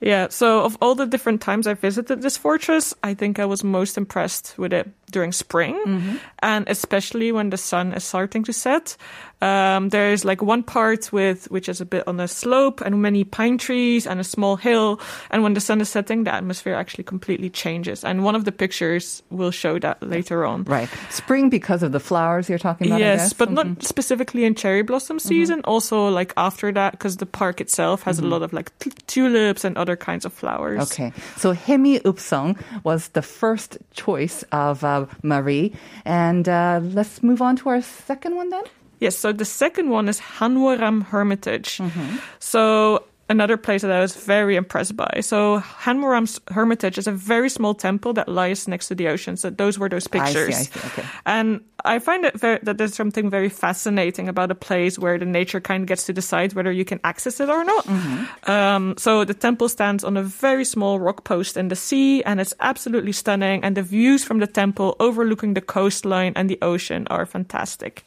Yeah. 0.00 0.28
So 0.30 0.62
of 0.62 0.76
all 0.80 0.94
the 0.94 1.06
different 1.06 1.40
times 1.40 1.66
I 1.66 1.74
visited 1.74 2.20
this 2.22 2.36
fortress, 2.36 2.94
I 3.02 3.14
think 3.14 3.38
I 3.40 3.46
was 3.46 3.64
most 3.64 3.96
impressed 3.98 4.54
with 4.58 4.72
it 4.72 4.86
during 5.10 5.32
spring, 5.32 5.74
Mm-hmm. 5.86 6.16
and 6.44 6.68
especially 6.68 7.32
when 7.32 7.50
the 7.50 7.56
sun 7.56 7.92
is 7.96 8.04
starting 8.04 8.44
to 8.44 8.52
set. 8.52 8.96
Um, 9.40 9.90
there's 9.90 10.24
like 10.24 10.42
one 10.42 10.62
part 10.64 11.12
with 11.12 11.48
which 11.50 11.68
is 11.68 11.80
a 11.80 11.84
bit 11.86 12.06
on 12.08 12.18
a 12.18 12.26
slope 12.26 12.80
and 12.80 13.00
many 13.00 13.22
pine 13.24 13.56
trees 13.58 14.06
and 14.06 14.18
a 14.18 14.24
small 14.24 14.56
hill. 14.56 15.00
And 15.30 15.42
when 15.44 15.54
the 15.54 15.60
sun 15.60 15.80
is 15.80 15.88
setting, 15.88 16.24
the 16.24 16.34
atmosphere 16.34 16.74
actually 16.74 17.04
completely 17.04 17.48
changes. 17.48 18.02
And 18.04 18.24
one 18.24 18.34
of 18.34 18.44
the 18.44 18.52
pictures 18.52 19.22
will 19.30 19.52
show 19.52 19.78
that 19.78 20.02
later 20.02 20.44
on. 20.44 20.64
Right. 20.64 20.88
Spring 21.10 21.50
because 21.50 21.82
of 21.84 21.92
the 21.92 22.00
flowers 22.00 22.48
you're 22.48 22.58
talking 22.58 22.88
about. 22.88 23.00
Yes, 23.00 23.32
but 23.32 23.48
Mhm. 23.50 23.54
not 23.54 23.82
specifically 23.84 24.44
in 24.44 24.54
cherry 24.56 24.82
blossom 24.82 25.18
season. 25.20 25.60
Also, 25.64 26.08
like 26.08 26.32
after 26.36 26.72
that, 26.72 26.92
because 26.92 27.18
the 27.18 27.26
park 27.26 27.60
itself 27.60 28.02
has 28.02 28.18
a 28.18 28.26
lot 28.26 28.42
of 28.42 28.52
like 28.52 28.76
t- 28.80 28.90
tulips 29.06 29.64
and 29.64 29.76
other 29.78 29.94
kinds 29.96 30.24
of 30.24 30.32
flowers. 30.32 30.82
Okay. 30.90 31.12
So 31.36 31.54
Haemi 31.54 32.02
Eupseong 32.02 32.56
was 32.82 33.08
the 33.08 33.22
first 33.22 33.78
choice 33.94 34.42
of 34.50 34.82
uh, 34.82 35.06
Marie. 35.22 35.72
And 36.04 36.48
uh, 36.48 36.80
let's 36.82 37.22
move 37.22 37.40
on 37.40 37.54
to 37.56 37.68
our 37.68 37.82
second 37.82 38.34
one 38.34 38.50
then. 38.50 38.64
Yes. 39.00 39.16
So 39.16 39.32
the 39.32 39.44
second 39.44 39.90
one 39.90 40.08
is 40.08 40.20
Ganworam 40.20 41.04
Hermitage. 41.04 41.78
Mm-hmm. 41.78 42.16
So 42.38 43.04
another 43.30 43.58
place 43.58 43.82
that 43.82 43.90
I 43.90 44.00
was 44.00 44.16
very 44.16 44.56
impressed 44.56 44.96
by. 44.96 45.20
So 45.20 45.60
Ganworam's 45.84 46.40
Hermitage 46.48 46.98
is 46.98 47.06
a 47.06 47.12
very 47.12 47.50
small 47.50 47.74
temple 47.74 48.14
that 48.14 48.28
lies 48.28 48.66
next 48.66 48.88
to 48.88 48.94
the 48.94 49.08
ocean. 49.08 49.36
So 49.36 49.50
those 49.50 49.78
were 49.78 49.88
those 49.88 50.08
I 50.12 50.18
see, 50.18 50.18
pictures. 50.18 50.54
I 50.54 50.62
see, 50.62 50.86
okay. 50.88 51.08
And 51.26 51.60
I 51.84 51.98
find 51.98 52.24
it 52.24 52.40
very, 52.40 52.58
that 52.62 52.78
there's 52.78 52.94
something 52.94 53.30
very 53.30 53.50
fascinating 53.50 54.28
about 54.28 54.50
a 54.50 54.54
place 54.54 54.98
where 54.98 55.18
the 55.18 55.26
nature 55.26 55.60
kind 55.60 55.82
of 55.82 55.86
gets 55.86 56.06
to 56.06 56.12
decide 56.12 56.54
whether 56.54 56.72
you 56.72 56.84
can 56.84 57.00
access 57.04 57.38
it 57.38 57.50
or 57.50 57.64
not. 57.64 57.84
Mm-hmm. 57.84 58.50
Um, 58.50 58.94
so 58.96 59.24
the 59.24 59.34
temple 59.34 59.68
stands 59.68 60.04
on 60.04 60.16
a 60.16 60.22
very 60.22 60.64
small 60.64 60.98
rock 60.98 61.24
post 61.24 61.56
in 61.56 61.68
the 61.68 61.76
sea, 61.76 62.24
and 62.24 62.40
it's 62.40 62.54
absolutely 62.60 63.12
stunning. 63.12 63.62
And 63.62 63.76
the 63.76 63.82
views 63.82 64.24
from 64.24 64.38
the 64.38 64.46
temple 64.46 64.96
overlooking 64.98 65.54
the 65.54 65.60
coastline 65.60 66.32
and 66.34 66.48
the 66.48 66.58
ocean 66.62 67.06
are 67.10 67.26
fantastic. 67.26 68.04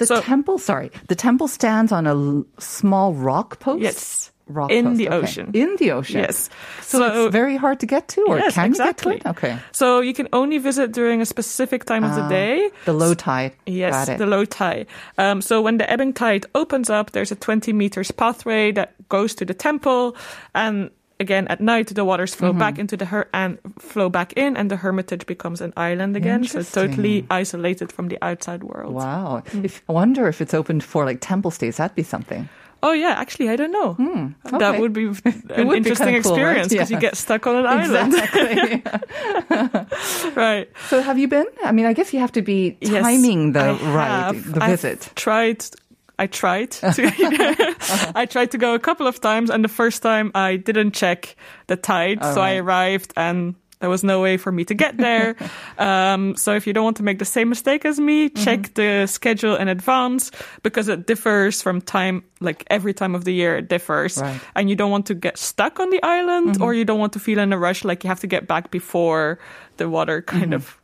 The 0.00 0.06
So- 0.06 0.20
temple, 0.20 0.58
sorry, 0.58 0.90
the 1.08 1.14
temple 1.14 1.46
stands 1.48 1.92
on 1.92 2.06
a 2.06 2.14
l- 2.16 2.44
small 2.58 3.14
rock 3.14 3.60
post. 3.60 3.82
Yes. 3.82 4.32
rock 4.50 4.72
In 4.72 4.84
post, 4.84 4.98
the 4.98 5.06
okay. 5.08 5.16
ocean. 5.16 5.50
In 5.54 5.76
the 5.78 5.92
ocean. 5.92 6.20
Yes. 6.26 6.50
So, 6.82 6.98
it's 7.06 7.32
very 7.32 7.54
hard 7.56 7.78
to 7.80 7.86
get 7.86 8.08
to, 8.08 8.20
or 8.26 8.36
Yes, 8.38 8.54
can 8.58 8.66
exactly. 8.66 9.12
you 9.14 9.18
get 9.22 9.36
to 9.36 9.46
it? 9.46 9.52
Okay. 9.54 9.54
So 9.70 10.00
you 10.02 10.12
can 10.12 10.26
only 10.32 10.58
visit 10.58 10.90
during 10.90 11.20
a 11.22 11.24
specific 11.24 11.84
time 11.84 12.02
of 12.02 12.16
the 12.18 12.22
Ah, 12.26 12.28
day. 12.28 12.70
The 12.84 12.92
low 12.92 13.14
tide. 13.14 13.52
Yes, 13.66 14.08
the 14.18 14.26
low 14.26 14.44
tide. 14.44 14.86
Um, 15.18 15.40
so 15.40 15.62
when 15.62 15.78
the 15.78 15.86
ebbing 15.88 16.12
tide 16.14 16.46
opens 16.56 16.90
up, 16.90 17.12
there's 17.12 17.30
a 17.30 17.36
20 17.36 17.72
meters 17.72 18.10
pathway 18.10 18.72
that 18.72 18.90
goes 19.08 19.36
to 19.36 19.44
the 19.44 19.54
temple, 19.54 20.16
and 20.52 20.90
again 21.20 21.46
at 21.48 21.60
night 21.60 21.88
the 21.94 22.04
waters 22.04 22.34
flow 22.34 22.52
back 22.52 22.74
Mm-hmm. 22.74 22.80
into 22.80 22.96
the 22.96 23.04
her 23.06 23.28
and 23.32 23.58
flow 23.78 24.08
back 24.08 24.32
in, 24.34 24.56
and 24.56 24.70
the 24.70 24.76
hermitage 24.76 25.26
becomes 25.26 25.60
an 25.60 25.72
island 25.76 26.16
again, 26.16 26.44
so 26.44 26.62
totally 26.62 27.26
isolated 27.30 27.92
from 27.92 28.08
the 28.08 28.18
outside 28.22 28.64
world. 28.64 28.94
Wow. 28.94 29.42
Mm. 29.52 29.64
If, 29.64 29.82
I 29.88 29.92
wonder 29.92 30.26
if 30.28 30.40
it's 30.40 30.54
open 30.54 30.80
for 30.80 31.04
like 31.04 31.20
temple 31.20 31.50
stays. 31.50 31.76
That'd 31.76 31.94
be 31.94 32.02
something. 32.02 32.48
Oh 32.82 32.92
yeah, 32.92 33.10
actually 33.20 33.50
I 33.50 33.56
don't 33.56 33.72
know. 33.72 33.90
okay. 34.46 34.56
That 34.58 34.80
would 34.80 34.94
be 34.94 35.04
an 35.24 35.68
would 35.68 35.84
be 35.84 35.90
interesting 35.90 36.22
cool, 36.22 36.32
right? 36.40 36.56
experience 36.56 36.68
because 36.72 36.90
Yeah. 36.90 36.96
you 36.96 37.00
get 37.00 37.14
stuck 37.16 37.46
on 37.46 37.56
an 37.56 37.66
island, 37.68 38.14
Exactly. 38.14 38.82
right? 40.34 40.68
so 40.88 41.02
have 41.02 41.18
you 41.18 41.28
been? 41.28 41.46
I 41.64 41.72
mean, 41.72 41.84
I 41.86 41.92
guess 41.92 42.12
you 42.14 42.20
have 42.20 42.32
to 42.32 42.42
be 42.42 42.78
Yes, 42.80 43.02
timing 43.02 43.52
the 43.52 43.60
I 43.60 43.72
ride, 43.94 44.34
have. 44.34 44.52
the 44.54 44.62
I've 44.64 44.70
visit. 44.80 45.10
Tried. 45.14 45.64
I 46.20 46.26
tried 46.28 46.70
to. 46.72 48.12
I 48.14 48.26
tried 48.28 48.50
to 48.52 48.58
go 48.58 48.74
a 48.74 48.78
couple 48.78 49.06
of 49.08 49.20
times, 49.20 49.48
and 49.48 49.64
the 49.64 49.72
first 49.72 50.02
time 50.02 50.30
I 50.36 50.56
didn't 50.60 50.92
check 50.92 51.34
the 51.66 51.76
tide, 51.76 52.20
so 52.22 52.40
I 52.40 52.56
arrived 52.60 53.12
and. 53.16 53.54
There 53.80 53.88
was 53.88 54.04
no 54.04 54.20
way 54.20 54.36
for 54.36 54.52
me 54.52 54.66
to 54.66 54.74
get 54.76 54.98
there. 54.98 55.36
um, 55.80 56.36
so 56.36 56.52
if 56.52 56.66
you 56.66 56.74
don't 56.76 56.84
want 56.84 56.98
to 56.98 57.02
make 57.02 57.18
the 57.18 57.24
same 57.24 57.48
mistake 57.48 57.86
as 57.88 57.96
me, 57.98 58.28
Mm-hmm. 58.28 58.44
check 58.44 58.74
the 58.74 59.06
schedule 59.08 59.56
in 59.56 59.68
advance 59.72 60.30
because 60.62 60.92
it 60.92 61.06
differs 61.06 61.62
from 61.62 61.80
time, 61.80 62.20
like 62.44 62.62
every 62.68 62.92
time 62.92 63.14
of 63.16 63.24
the 63.24 63.32
year 63.32 63.56
it 63.56 63.72
differs. 63.72 64.18
Right. 64.20 64.36
Mm-hmm. 64.36 64.52
And 64.60 64.68
you 64.68 64.76
don't 64.76 64.90
want 64.90 65.06
to 65.06 65.14
get 65.16 65.38
stuck 65.38 65.80
on 65.80 65.88
the 65.88 66.02
island 66.02 66.60
or 66.60 66.74
you 66.74 66.84
don't 66.84 67.00
want 67.00 67.14
to 67.14 67.20
feel 67.20 67.38
in 67.38 67.54
a 67.54 67.58
rush 67.58 67.82
like 67.82 68.04
you 68.04 68.08
have 68.12 68.20
to 68.20 68.28
get 68.28 68.44
back 68.46 68.70
before 68.70 69.38
the 69.78 69.88
water 69.88 70.20
kind 70.20 70.52
of 70.52 70.76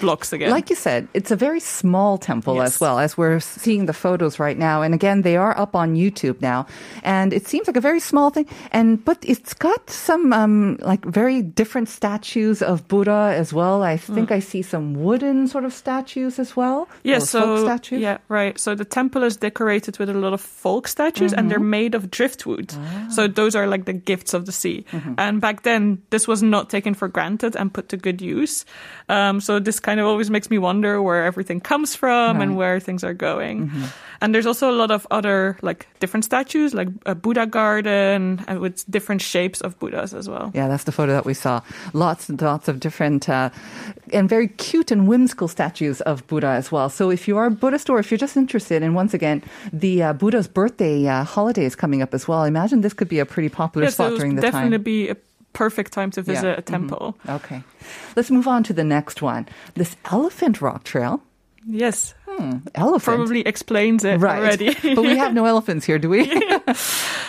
blocks 0.00 0.32
again. 0.32 0.46
Mm-hmm. 0.48 0.54
Like 0.54 0.70
you 0.70 0.76
said, 0.76 1.08
it's 1.14 1.30
a 1.30 1.36
very 1.36 1.60
small 1.60 2.18
temple 2.18 2.62
as 2.62 2.80
well, 2.80 2.98
as 2.98 3.16
we're 3.16 3.40
seeing 3.40 3.86
the 3.86 3.92
photos 3.92 4.38
right 4.38 4.56
now. 4.58 4.82
And 4.82 4.94
again, 4.94 5.22
they 5.22 5.36
are 5.36 5.56
up 5.58 5.74
on 5.74 5.94
YouTube 5.96 6.40
now. 6.40 6.66
And 7.02 7.32
it 7.32 7.46
seems 7.46 7.66
like 7.66 7.76
a 7.76 7.80
very 7.80 8.00
small 8.00 8.30
thing. 8.30 8.46
And, 8.72 9.04
but 9.04 9.18
it's 9.22 9.54
got 9.54 9.90
some, 9.90 10.32
um, 10.32 10.76
like 10.80 11.04
very 11.04 11.42
different 11.42 11.88
statues 11.88 12.62
of 12.62 12.86
Buddha 12.88 13.34
as 13.36 13.52
well. 13.52 13.82
I 13.82 13.96
think 13.96 14.30
I 14.30 14.40
see 14.40 14.62
some 14.62 14.94
wooden 14.94 15.48
sort 15.48 15.64
of 15.64 15.72
statues 15.72 16.38
as 16.38 16.56
well. 16.56 16.88
Yeah, 17.02 17.18
so 17.20 17.40
folk 17.56 17.66
statues. 17.66 18.00
yeah, 18.00 18.18
right. 18.28 18.58
So 18.58 18.74
the 18.74 18.84
temple 18.84 19.22
is 19.24 19.36
decorated 19.36 19.98
with 19.98 20.10
a 20.10 20.14
lot 20.14 20.32
of 20.32 20.40
folk 20.40 20.88
statues, 20.88 21.32
and 21.32 21.38
Mm-hmm. 21.38 21.48
they're 21.48 21.58
made 21.60 21.94
of 21.94 22.10
driftwood. 22.10 22.74
Ah. 22.76 23.08
So 23.10 23.26
those 23.28 23.54
are 23.54 23.66
like 23.66 23.84
the 23.86 23.92
gifts 23.94 24.34
of 24.34 24.44
the 24.44 24.52
sea. 24.52 24.84
Mm-hmm. 24.92 25.14
And 25.18 25.40
back 25.40 25.62
then, 25.62 26.02
this 26.10 26.28
was 26.28 26.42
not 26.42 26.68
taken 26.68 26.94
for 26.94 27.08
granted 27.08 27.56
and 27.56 27.72
put 27.72 27.88
to 27.88 27.96
good 27.96 28.20
use. 28.20 28.64
Um, 29.08 29.40
so 29.40 29.58
this 29.58 29.77
kind 29.80 30.00
of 30.00 30.06
always 30.06 30.30
makes 30.30 30.50
me 30.50 30.58
wonder 30.58 31.02
where 31.02 31.24
everything 31.24 31.60
comes 31.60 31.94
from 31.94 32.40
and 32.40 32.56
where 32.56 32.80
things 32.80 33.04
are 33.04 33.14
going. 33.14 33.68
Mm-hmm. 33.68 33.84
And 34.20 34.34
there's 34.34 34.46
also 34.46 34.68
a 34.68 34.74
lot 34.74 34.90
of 34.90 35.06
other 35.12 35.56
like 35.62 35.86
different 36.00 36.24
statues, 36.24 36.74
like 36.74 36.88
a 37.06 37.14
Buddha 37.14 37.46
garden, 37.46 38.44
and 38.48 38.58
with 38.58 38.84
different 38.90 39.22
shapes 39.22 39.60
of 39.60 39.78
Buddhas 39.78 40.12
as 40.12 40.28
well. 40.28 40.50
Yeah, 40.54 40.66
that's 40.66 40.84
the 40.84 40.92
photo 40.92 41.12
that 41.12 41.24
we 41.24 41.34
saw. 41.34 41.60
Lots 41.92 42.28
and 42.28 42.40
lots 42.42 42.66
of 42.66 42.80
different 42.80 43.28
uh, 43.28 43.50
and 44.12 44.28
very 44.28 44.48
cute 44.48 44.90
and 44.90 45.06
whimsical 45.06 45.46
statues 45.46 46.00
of 46.00 46.26
Buddha 46.26 46.48
as 46.48 46.72
well. 46.72 46.88
So 46.88 47.10
if 47.10 47.28
you 47.28 47.36
are 47.38 47.46
a 47.46 47.50
Buddhist 47.50 47.88
or 47.88 48.00
if 48.00 48.10
you're 48.10 48.18
just 48.18 48.36
interested, 48.36 48.82
and 48.82 48.94
once 48.96 49.14
again, 49.14 49.42
the 49.72 50.02
uh, 50.02 50.12
Buddha's 50.14 50.48
birthday 50.48 51.06
uh, 51.06 51.22
holiday 51.22 51.64
is 51.64 51.76
coming 51.76 52.02
up 52.02 52.12
as 52.12 52.26
well. 52.26 52.40
I 52.40 52.48
imagine 52.48 52.80
this 52.80 52.94
could 52.94 53.08
be 53.08 53.20
a 53.20 53.26
pretty 53.26 53.48
popular 53.48 53.84
Yeah, 53.84 53.90
so 53.90 53.94
spot 54.04 54.12
it 54.14 54.18
during 54.18 54.34
the 54.34 54.42
definitely 54.42 54.78
time. 54.78 54.82
be 54.82 55.08
a 55.10 55.16
perfect 55.58 55.92
time 55.92 56.10
to 56.12 56.22
visit 56.22 56.44
Yeah. 56.54 56.58
a 56.58 56.62
temple. 56.62 57.16
Mm-hmm. 57.24 57.36
Okay. 57.36 57.62
Let's 58.14 58.30
move 58.30 58.46
on 58.46 58.62
to 58.64 58.72
the 58.72 58.84
next 58.84 59.22
one. 59.22 59.46
This 59.74 59.96
elephant 60.04 60.60
rock 60.60 60.84
trail. 60.84 61.20
Yes, 61.70 62.14
hmm, 62.24 62.58
Elephant. 62.74 63.16
probably 63.16 63.42
explains 63.42 64.02
it 64.04 64.20
right. 64.20 64.38
already. 64.38 64.72
but 64.94 65.02
we 65.02 65.18
have 65.18 65.34
no 65.34 65.44
elephants 65.44 65.84
here, 65.84 65.98
do 65.98 66.08
we? 66.08 66.22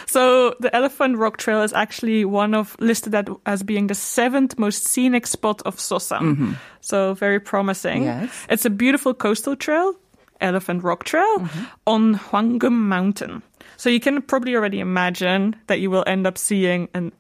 So 0.10 0.56
the 0.60 0.74
Elephant 0.74 1.18
Rock 1.18 1.38
Trail 1.38 1.62
is 1.62 1.72
actually 1.72 2.26
one 2.26 2.56
of 2.58 2.76
listed 2.80 3.14
as 3.46 3.62
being 3.62 3.88
the 3.88 3.94
seventh 3.94 4.58
most 4.58 4.88
scenic 4.88 5.28
spot 5.28 5.62
of 5.66 5.76
Sosan. 5.78 6.22
Mm-hmm. 6.22 6.54
So 6.82 7.14
very 7.14 7.40
promising. 7.40 8.04
Yes. 8.04 8.32
It's 8.50 8.66
a 8.66 8.72
beautiful 8.72 9.14
coastal 9.14 9.56
trail, 9.56 9.94
Elephant 10.42 10.84
Rock 10.84 11.04
Trail, 11.04 11.40
mm-hmm. 11.40 11.64
on 11.86 12.16
Hwanggeum 12.16 12.90
Mountain. 12.90 13.44
So 13.78 13.90
you 13.90 14.00
can 14.00 14.22
probably 14.24 14.56
already 14.56 14.80
imagine 14.80 15.56
that 15.68 15.80
you 15.80 15.92
will 15.92 16.04
end 16.08 16.26
up 16.26 16.38
seeing 16.40 16.90
an 16.96 17.12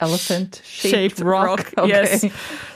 Elephant 0.00 0.62
shaped 0.64 0.94
shaped 0.94 1.20
rock. 1.20 1.72
Okay. 1.78 1.88
Yes. 1.88 2.24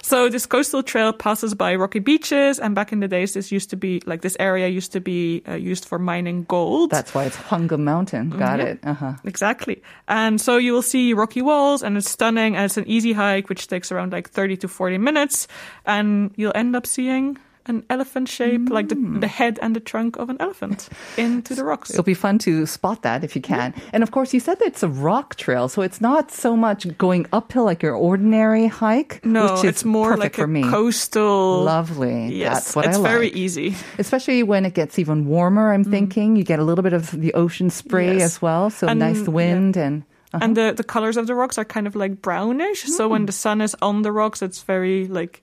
So 0.02 0.28
this 0.28 0.46
coastal 0.46 0.82
trail 0.82 1.12
passes 1.12 1.54
by 1.54 1.74
rocky 1.74 1.98
beaches, 1.98 2.58
and 2.58 2.74
back 2.74 2.92
in 2.92 3.00
the 3.00 3.08
days, 3.08 3.32
this 3.34 3.50
used 3.50 3.70
to 3.70 3.76
be 3.76 4.02
like 4.06 4.20
this 4.20 4.36
area 4.38 4.68
used 4.68 4.92
to 4.92 5.00
be 5.00 5.42
uh, 5.48 5.54
used 5.54 5.84
for 5.86 5.98
mining 5.98 6.44
gold. 6.44 6.90
That's 6.90 7.14
why 7.14 7.24
it's 7.24 7.36
Hwanggeum 7.36 7.80
Mountain. 7.80 8.30
Got 8.30 8.60
it. 8.60 8.78
Uh-huh. 8.84 9.14
Exactly. 9.24 9.82
And 10.06 10.40
so 10.40 10.58
you 10.58 10.72
will 10.72 10.82
see 10.82 11.14
rocky 11.14 11.40
walls 11.42 11.82
and 11.82 11.96
it's 11.96 12.10
stunning 12.10 12.54
and 12.56 12.66
it's 12.66 12.76
an 12.76 12.86
easy 12.86 13.12
hike 13.14 13.48
which 13.48 13.66
takes 13.68 13.90
around 13.90 14.12
like 14.12 14.28
30 14.28 14.58
to 14.58 14.68
40 14.68 14.98
minutes 14.98 15.48
and 15.86 16.30
you'll 16.36 16.52
end 16.54 16.76
up 16.76 16.86
seeing 16.86 17.38
an 17.66 17.82
elephant 17.88 18.28
shape, 18.28 18.68
like 18.70 18.88
the, 18.88 18.94
the 19.20 19.26
head 19.26 19.58
and 19.62 19.74
the 19.74 19.80
trunk 19.80 20.16
of 20.16 20.28
an 20.28 20.36
elephant 20.40 20.88
into 21.16 21.54
the 21.54 21.64
rocks. 21.64 21.90
It'll 21.90 22.02
be 22.04 22.14
fun 22.14 22.38
to 22.40 22.66
spot 22.66 23.02
that 23.02 23.24
if 23.24 23.34
you 23.34 23.42
can. 23.42 23.72
And 23.92 24.02
of 24.02 24.10
course, 24.10 24.34
you 24.34 24.40
said 24.40 24.58
that 24.58 24.66
it's 24.66 24.82
a 24.82 24.88
rock 24.88 25.36
trail, 25.36 25.68
so 25.68 25.82
it's 25.82 26.00
not 26.00 26.30
so 26.30 26.56
much 26.56 26.86
going 26.98 27.26
uphill 27.32 27.64
like 27.64 27.82
your 27.82 27.94
ordinary 27.94 28.66
hike. 28.66 29.24
No, 29.24 29.60
it's 29.62 29.84
more 29.84 30.16
like 30.16 30.34
for 30.36 30.44
a 30.44 30.48
me. 30.48 30.62
coastal. 30.62 31.62
Lovely. 31.64 32.28
Yes, 32.36 32.54
That's 32.54 32.76
what 32.76 32.86
it's 32.86 32.96
I 32.96 33.00
like. 33.00 33.10
very 33.12 33.28
easy. 33.30 33.74
Especially 33.98 34.42
when 34.42 34.64
it 34.66 34.74
gets 34.74 34.98
even 34.98 35.26
warmer, 35.26 35.72
I'm 35.72 35.84
thinking. 35.84 36.36
You 36.36 36.44
get 36.44 36.58
a 36.58 36.64
little 36.64 36.82
bit 36.82 36.92
of 36.92 37.10
the 37.12 37.32
ocean 37.34 37.70
spray 37.70 38.18
Yes. 38.18 38.22
as 38.22 38.42
well. 38.42 38.70
So 38.70 38.86
And, 38.88 39.00
nice 39.00 39.22
yeah. 39.22 39.28
wind 39.30 39.76
and. 39.76 40.02
uh-huh. 40.32 40.40
And 40.44 40.56
the, 40.56 40.72
the 40.76 40.84
colors 40.84 41.16
of 41.16 41.26
the 41.26 41.34
rocks 41.34 41.58
are 41.58 41.64
kind 41.64 41.86
of 41.86 41.94
like 41.96 42.20
brownish. 42.20 42.82
So 42.84 43.06
Hmm. 43.06 43.12
when 43.12 43.26
the 43.26 43.32
sun 43.32 43.60
is 43.60 43.74
on 43.80 44.02
the 44.02 44.12
rocks, 44.12 44.42
it's 44.42 44.62
very 44.62 45.06
like 45.08 45.42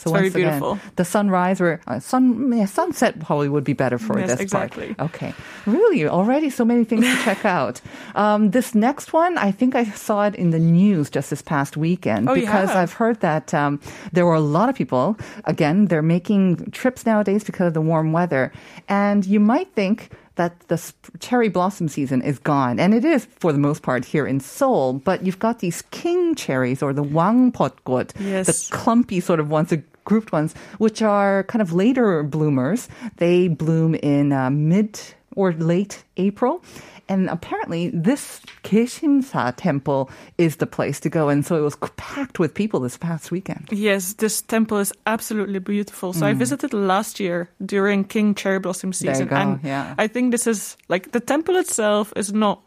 So 0.00 0.10
it's 0.10 0.12
very 0.12 0.24
once 0.24 0.34
again, 0.34 0.60
beautiful. 0.60 0.78
the 0.96 1.04
sunrise 1.04 1.60
or 1.60 1.80
uh, 1.86 2.00
sun 2.00 2.50
yeah, 2.52 2.64
sunset 2.64 3.20
probably 3.20 3.48
would 3.48 3.64
be 3.64 3.74
better 3.74 3.98
for 3.98 4.18
Yes, 4.18 4.30
this 4.30 4.40
exactly. 4.40 4.94
part. 4.94 5.10
Okay, 5.14 5.34
really, 5.66 6.06
already 6.08 6.48
so 6.50 6.64
many 6.64 6.84
things 6.84 7.04
to 7.04 7.16
check 7.22 7.44
out. 7.58 7.80
Um, 8.14 8.50
this 8.50 8.74
next 8.74 9.12
one, 9.12 9.36
I 9.38 9.50
think 9.52 9.74
I 9.74 9.84
saw 9.84 10.24
it 10.26 10.34
in 10.34 10.50
the 10.50 10.58
news 10.58 11.10
just 11.10 11.28
this 11.30 11.42
past 11.42 11.76
weekend 11.76 12.28
Oh, 12.28 12.34
because? 12.34 12.70
I've 12.70 12.94
heard 12.94 13.20
that 13.20 13.52
um, 13.52 13.78
there 14.12 14.24
were 14.24 14.34
a 14.34 14.40
lot 14.40 14.68
of 14.68 14.74
people. 14.74 15.16
Again, 15.44 15.86
they're 15.86 16.02
making 16.02 16.70
trips 16.70 17.04
nowadays 17.04 17.44
because 17.44 17.68
of 17.68 17.74
the 17.74 17.80
warm 17.82 18.12
weather, 18.12 18.52
and 18.88 19.26
you 19.26 19.40
might 19.40 19.72
think 19.74 20.10
that 20.40 20.54
the 20.72 20.80
cherry 21.26 21.50
blossom 21.50 21.86
season 21.88 22.22
is 22.22 22.38
gone. 22.38 22.80
And 22.80 22.94
it 22.94 23.04
is 23.04 23.26
for 23.42 23.52
the 23.52 23.58
most 23.58 23.82
part 23.82 24.06
here 24.06 24.26
in 24.26 24.40
Seoul, 24.40 24.94
but 24.94 25.24
you've 25.24 25.38
got 25.38 25.58
these 25.58 25.82
king 25.90 26.34
cherries 26.34 26.80
or 26.82 26.94
the 26.94 27.04
wangbeotkkot, 27.04 28.08
Yes. 28.18 28.46
the 28.48 28.56
clumpy 28.74 29.20
sort 29.20 29.38
of 29.38 29.50
ones, 29.50 29.68
the 29.68 29.82
grouped 30.06 30.32
ones, 30.32 30.54
which 30.78 31.02
are 31.02 31.44
kind 31.44 31.60
of 31.60 31.72
later 31.74 32.22
bloomers. 32.22 32.88
They 33.18 33.48
bloom 33.48 33.94
in 33.96 34.32
uh, 34.32 34.48
mid 34.50 34.98
or 35.36 35.52
late 35.52 36.04
April. 36.16 36.62
And 37.08 37.28
apparently, 37.28 37.90
this 37.90 38.40
Gaesimsa 38.62 39.54
temple 39.56 40.10
is 40.38 40.56
the 40.56 40.66
place 40.66 41.00
to 41.00 41.08
go. 41.10 41.28
And 41.28 41.44
so 41.44 41.56
it 41.56 41.60
was 41.62 41.76
packed 41.96 42.38
with 42.38 42.54
people 42.54 42.78
this 42.80 42.96
past 42.96 43.32
weekend. 43.32 43.68
Yes, 43.72 44.14
this 44.14 44.40
temple 44.42 44.78
is 44.78 44.92
absolutely 45.06 45.58
beautiful. 45.58 46.12
So 46.12 46.24
I 46.26 46.34
visited 46.34 46.72
last 46.72 47.18
year 47.18 47.48
during 47.66 48.04
King 48.04 48.34
Cherry 48.36 48.60
Blossom 48.60 48.92
season, 48.92 49.28
and 49.30 49.58
yeah. 49.64 49.94
I 49.98 50.06
think 50.06 50.30
this 50.30 50.46
is 50.46 50.76
like 50.88 51.10
the 51.10 51.20
temple 51.20 51.56
itself 51.56 52.12
is 52.14 52.32
not 52.32 52.62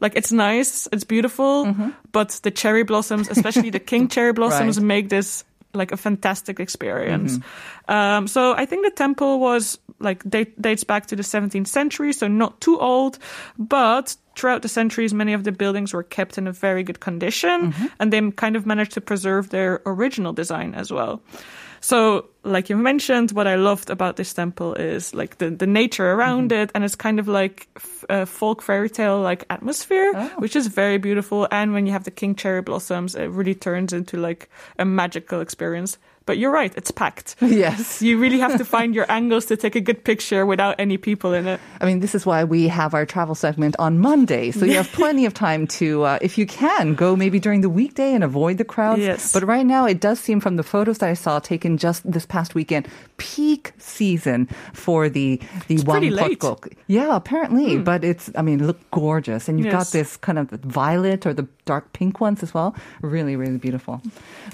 like 0.00 0.16
it's 0.16 0.32
nice, 0.32 0.88
it's 0.92 1.04
beautiful, 1.04 1.66
Mm-hmm. 1.66 1.90
but 2.12 2.28
the 2.42 2.50
cherry 2.50 2.84
blossoms, 2.84 3.28
especially 3.28 3.70
the 3.70 3.80
King 3.80 4.08
Cherry 4.14 4.32
blossoms, 4.32 4.78
Right. 4.78 4.86
make 4.86 5.08
this 5.08 5.44
like 5.74 5.92
a 5.92 5.96
fantastic 5.96 6.58
experience. 6.60 7.38
Mm-hmm. 7.38 7.92
Um, 7.92 8.26
so 8.28 8.54
I 8.56 8.64
think 8.66 8.84
the 8.84 8.90
temple 8.90 9.40
was 9.40 9.78
like 9.98 10.22
date, 10.28 10.60
dates 10.60 10.84
back 10.84 11.06
to 11.06 11.16
the 11.16 11.22
17th 11.22 11.66
century, 11.68 12.12
so 12.12 12.28
not 12.28 12.60
too 12.60 12.78
old, 12.78 13.18
but 13.58 14.16
throughout 14.36 14.62
the 14.62 14.68
centuries, 14.68 15.14
many 15.14 15.32
of 15.32 15.44
the 15.44 15.52
buildings 15.52 15.94
were 15.94 16.02
kept 16.02 16.36
in 16.38 16.46
a 16.46 16.52
very 16.52 16.82
good 16.82 17.00
condition, 17.00 17.72
Mm-hmm. 17.72 17.86
and 18.00 18.12
they 18.12 18.30
kind 18.32 18.56
of 18.56 18.66
managed 18.66 18.92
to 18.92 19.00
preserve 19.00 19.48
their 19.50 19.80
original 19.86 20.32
design 20.32 20.74
as 20.74 20.90
well. 20.92 21.20
So, 21.80 22.26
like 22.42 22.68
you 22.68 22.76
mentioned, 22.76 23.30
what 23.32 23.46
I 23.46 23.54
loved 23.56 23.90
about 23.90 24.16
this 24.16 24.32
temple 24.34 24.74
is 24.74 25.14
like 25.14 25.38
the, 25.38 25.50
the 25.50 25.66
nature 25.66 26.10
around 26.12 26.50
Mm-hmm. 26.50 26.62
it, 26.62 26.70
and 26.74 26.84
it's 26.84 26.96
kind 26.96 27.18
of 27.20 27.28
like 27.28 27.68
f- 27.76 28.04
a 28.08 28.26
folk 28.26 28.60
fairy 28.62 28.90
tale 28.90 29.20
like 29.20 29.44
atmosphere, 29.50 30.10
Oh. 30.14 30.26
which 30.38 30.56
is 30.56 30.66
very 30.66 30.98
beautiful. 30.98 31.46
And 31.50 31.72
when 31.72 31.86
you 31.86 31.92
have 31.92 32.04
the 32.04 32.10
king 32.10 32.34
cherry 32.34 32.60
blossoms, 32.62 33.14
it 33.14 33.26
really 33.30 33.54
turns 33.54 33.92
into 33.92 34.16
like 34.16 34.48
a 34.78 34.84
magical 34.84 35.40
experience. 35.40 35.96
But 36.26 36.38
you're 36.38 36.50
right, 36.50 36.72
it's 36.76 36.90
packed. 36.90 37.36
Yes. 37.46 38.02
You 38.02 38.18
really 38.18 38.38
have 38.40 38.58
to 38.58 38.64
find 38.64 38.94
your 38.94 39.10
angles 39.10 39.46
to 39.46 39.56
take 39.56 39.76
a 39.76 39.80
good 39.80 40.04
picture 40.04 40.44
without 40.44 40.74
any 40.78 40.98
people 40.98 41.32
in 41.32 41.46
it. 41.46 41.60
I 41.80 41.86
mean, 41.86 42.00
this 42.00 42.14
is 42.14 42.26
why 42.26 42.44
we 42.44 42.68
have 42.68 42.92
our 42.92 43.06
travel 43.06 43.34
segment 43.34 43.76
on 43.78 43.98
Monday. 43.98 44.50
So 44.50 44.66
you 44.66 44.74
have 44.74 44.90
plenty 44.92 45.24
of 45.24 45.32
time 45.32 45.66
to, 45.78 46.02
uh, 46.02 46.18
if 46.20 46.36
you 46.36 46.44
can, 46.44 46.94
go 46.94 47.16
maybe 47.16 47.38
during 47.40 47.62
the 47.62 47.70
weekday 47.70 48.12
and 48.12 48.22
avoid 48.24 48.58
the 48.58 48.64
crowds. 48.64 49.00
Yes. 49.00 49.32
But 49.32 49.44
right 49.44 49.64
now, 49.64 49.86
it 49.86 50.00
does 50.00 50.18
seem 50.20 50.40
from 50.40 50.56
the 50.56 50.62
photos 50.62 50.98
that 50.98 51.08
I 51.08 51.14
saw 51.14 51.38
taken 51.38 51.78
just 51.78 52.02
this 52.10 52.26
past 52.26 52.54
weekend, 52.54 52.88
peak 53.16 53.72
season 53.78 54.48
for 54.74 55.08
the 55.08 55.40
the. 55.68 55.76
Hmm. 55.76 55.82
Yeah, 56.88 57.16
apparently. 57.16 57.78
But 57.78 58.04
it's, 58.04 58.30
I 58.34 58.42
mean, 58.42 58.66
look 58.66 58.78
gorgeous, 58.90 59.48
and 59.48 59.58
you've 59.58 59.72
got 59.72 59.88
this 59.92 60.16
kind 60.16 60.38
of 60.38 60.50
violet 60.50 61.24
or 61.26 61.32
the 61.32 61.46
dark 61.66 61.92
pink 61.92 62.20
ones 62.20 62.42
as 62.42 62.54
well. 62.54 62.74
Really, 63.02 63.36
really 63.36 63.58
beautiful. 63.58 64.00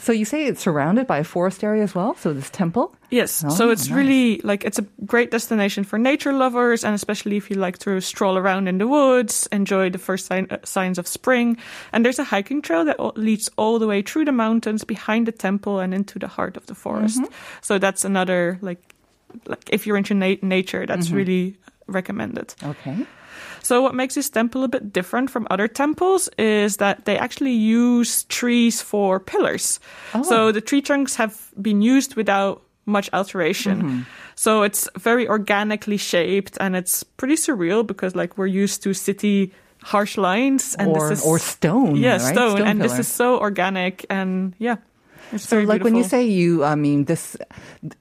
So 0.01 0.11
you 0.12 0.25
say 0.25 0.46
it's 0.46 0.61
surrounded 0.61 1.07
by 1.07 1.18
a 1.18 1.25
forest 1.25 1.62
area 1.62 1.85
as 1.85 1.94
well. 1.94 2.16
So 2.16 2.33
this 2.33 2.51
temple. 2.51 2.92
Yes. 3.11 3.44
Oh, 3.46 3.51
so 3.51 3.70
it's 3.70 3.88
nice. 3.88 3.96
really 3.96 4.40
like 4.42 4.64
it's 4.64 4.79
a 4.81 4.87
great 5.07 5.31
destination 5.31 5.85
for 5.85 5.98
nature 5.98 6.33
lovers, 6.33 6.83
and 6.83 6.94
especially 6.94 7.37
if 7.37 7.51
you 7.51 7.57
like 7.57 7.79
to 7.85 8.01
stroll 8.01 8.37
around 8.37 8.66
in 8.66 8.79
the 8.79 8.88
woods, 8.88 9.46
enjoy 9.53 9.90
the 9.90 9.98
first 9.98 10.27
sign, 10.27 10.48
uh, 10.51 10.57
signs 10.64 10.98
of 10.98 11.07
spring. 11.07 11.59
And 11.92 12.05
there's 12.05 12.18
a 12.18 12.25
hiking 12.25 12.62
trail 12.62 12.85
that 12.87 12.98
leads 13.16 13.48
all 13.57 13.79
the 13.79 13.87
way 13.87 14.03
through 14.03 14.25
the 14.25 14.33
mountains 14.33 14.83
behind 14.83 15.27
the 15.29 15.33
temple 15.33 15.79
and 15.79 15.94
into 15.94 16.18
the 16.18 16.29
heart 16.29 16.57
of 16.57 16.66
the 16.66 16.75
forest. 16.75 17.20
Mm-hmm. 17.20 17.33
So 17.61 17.79
that's 17.79 18.05
another 18.05 18.59
like, 18.62 18.81
like 19.46 19.68
if 19.70 19.87
you're 19.87 19.98
into 19.98 20.14
na- 20.14 20.40
nature, 20.42 20.87
that's 20.87 21.09
Mm-hmm. 21.09 21.16
really 21.16 21.57
recommended. 21.87 22.55
Okay. 22.62 23.07
So 23.62 23.81
what 23.81 23.95
makes 23.95 24.14
this 24.14 24.29
temple 24.29 24.64
a 24.64 24.68
bit 24.68 24.92
different 24.92 25.31
from 25.31 25.47
other 25.51 25.68
temples 25.68 26.29
is 26.37 26.79
that 26.79 27.05
they 27.05 27.16
actually 27.16 27.53
use 27.53 28.25
trees 28.25 28.83
for 28.83 29.21
pillars. 29.21 29.81
Oh. 30.14 30.23
So 30.23 30.53
the 30.53 30.61
tree 30.61 30.83
trunks 30.83 31.16
have 31.16 31.51
been 31.61 31.81
used 31.81 32.16
without 32.16 32.62
much 32.87 33.09
alteration. 33.12 33.83
Mm-hmm. 33.83 34.01
So 34.35 34.62
it's 34.62 34.88
very 34.99 35.29
organically 35.29 35.97
shaped 35.97 36.59
and 36.61 36.75
it's 36.75 37.05
pretty 37.05 37.37
surreal 37.37 37.87
because 37.87 38.16
like 38.16 38.37
we're 38.37 38.47
used 38.47 38.83
to 38.83 38.95
city 38.95 39.53
harsh 39.83 40.16
lines 40.16 40.75
and 40.79 40.88
or, 40.90 41.09
this 41.09 41.21
is 41.21 41.27
or 41.27 41.38
stone. 41.38 41.97
yeah, 41.97 42.12
right? 42.12 42.21
stone, 42.21 42.62
and 42.62 42.81
this 42.81 42.99
is 42.99 43.09
so 43.09 43.38
organic 43.38 44.07
and 44.11 44.55
yeah. 44.59 44.77
It's 45.33 45.49
So, 45.49 45.61
like 45.61 45.83
when 45.83 45.95
you 45.97 46.05
say 46.05 46.25
you, 46.25 46.62
I 46.64 46.75
mean, 46.75 47.05
this, 47.05 47.37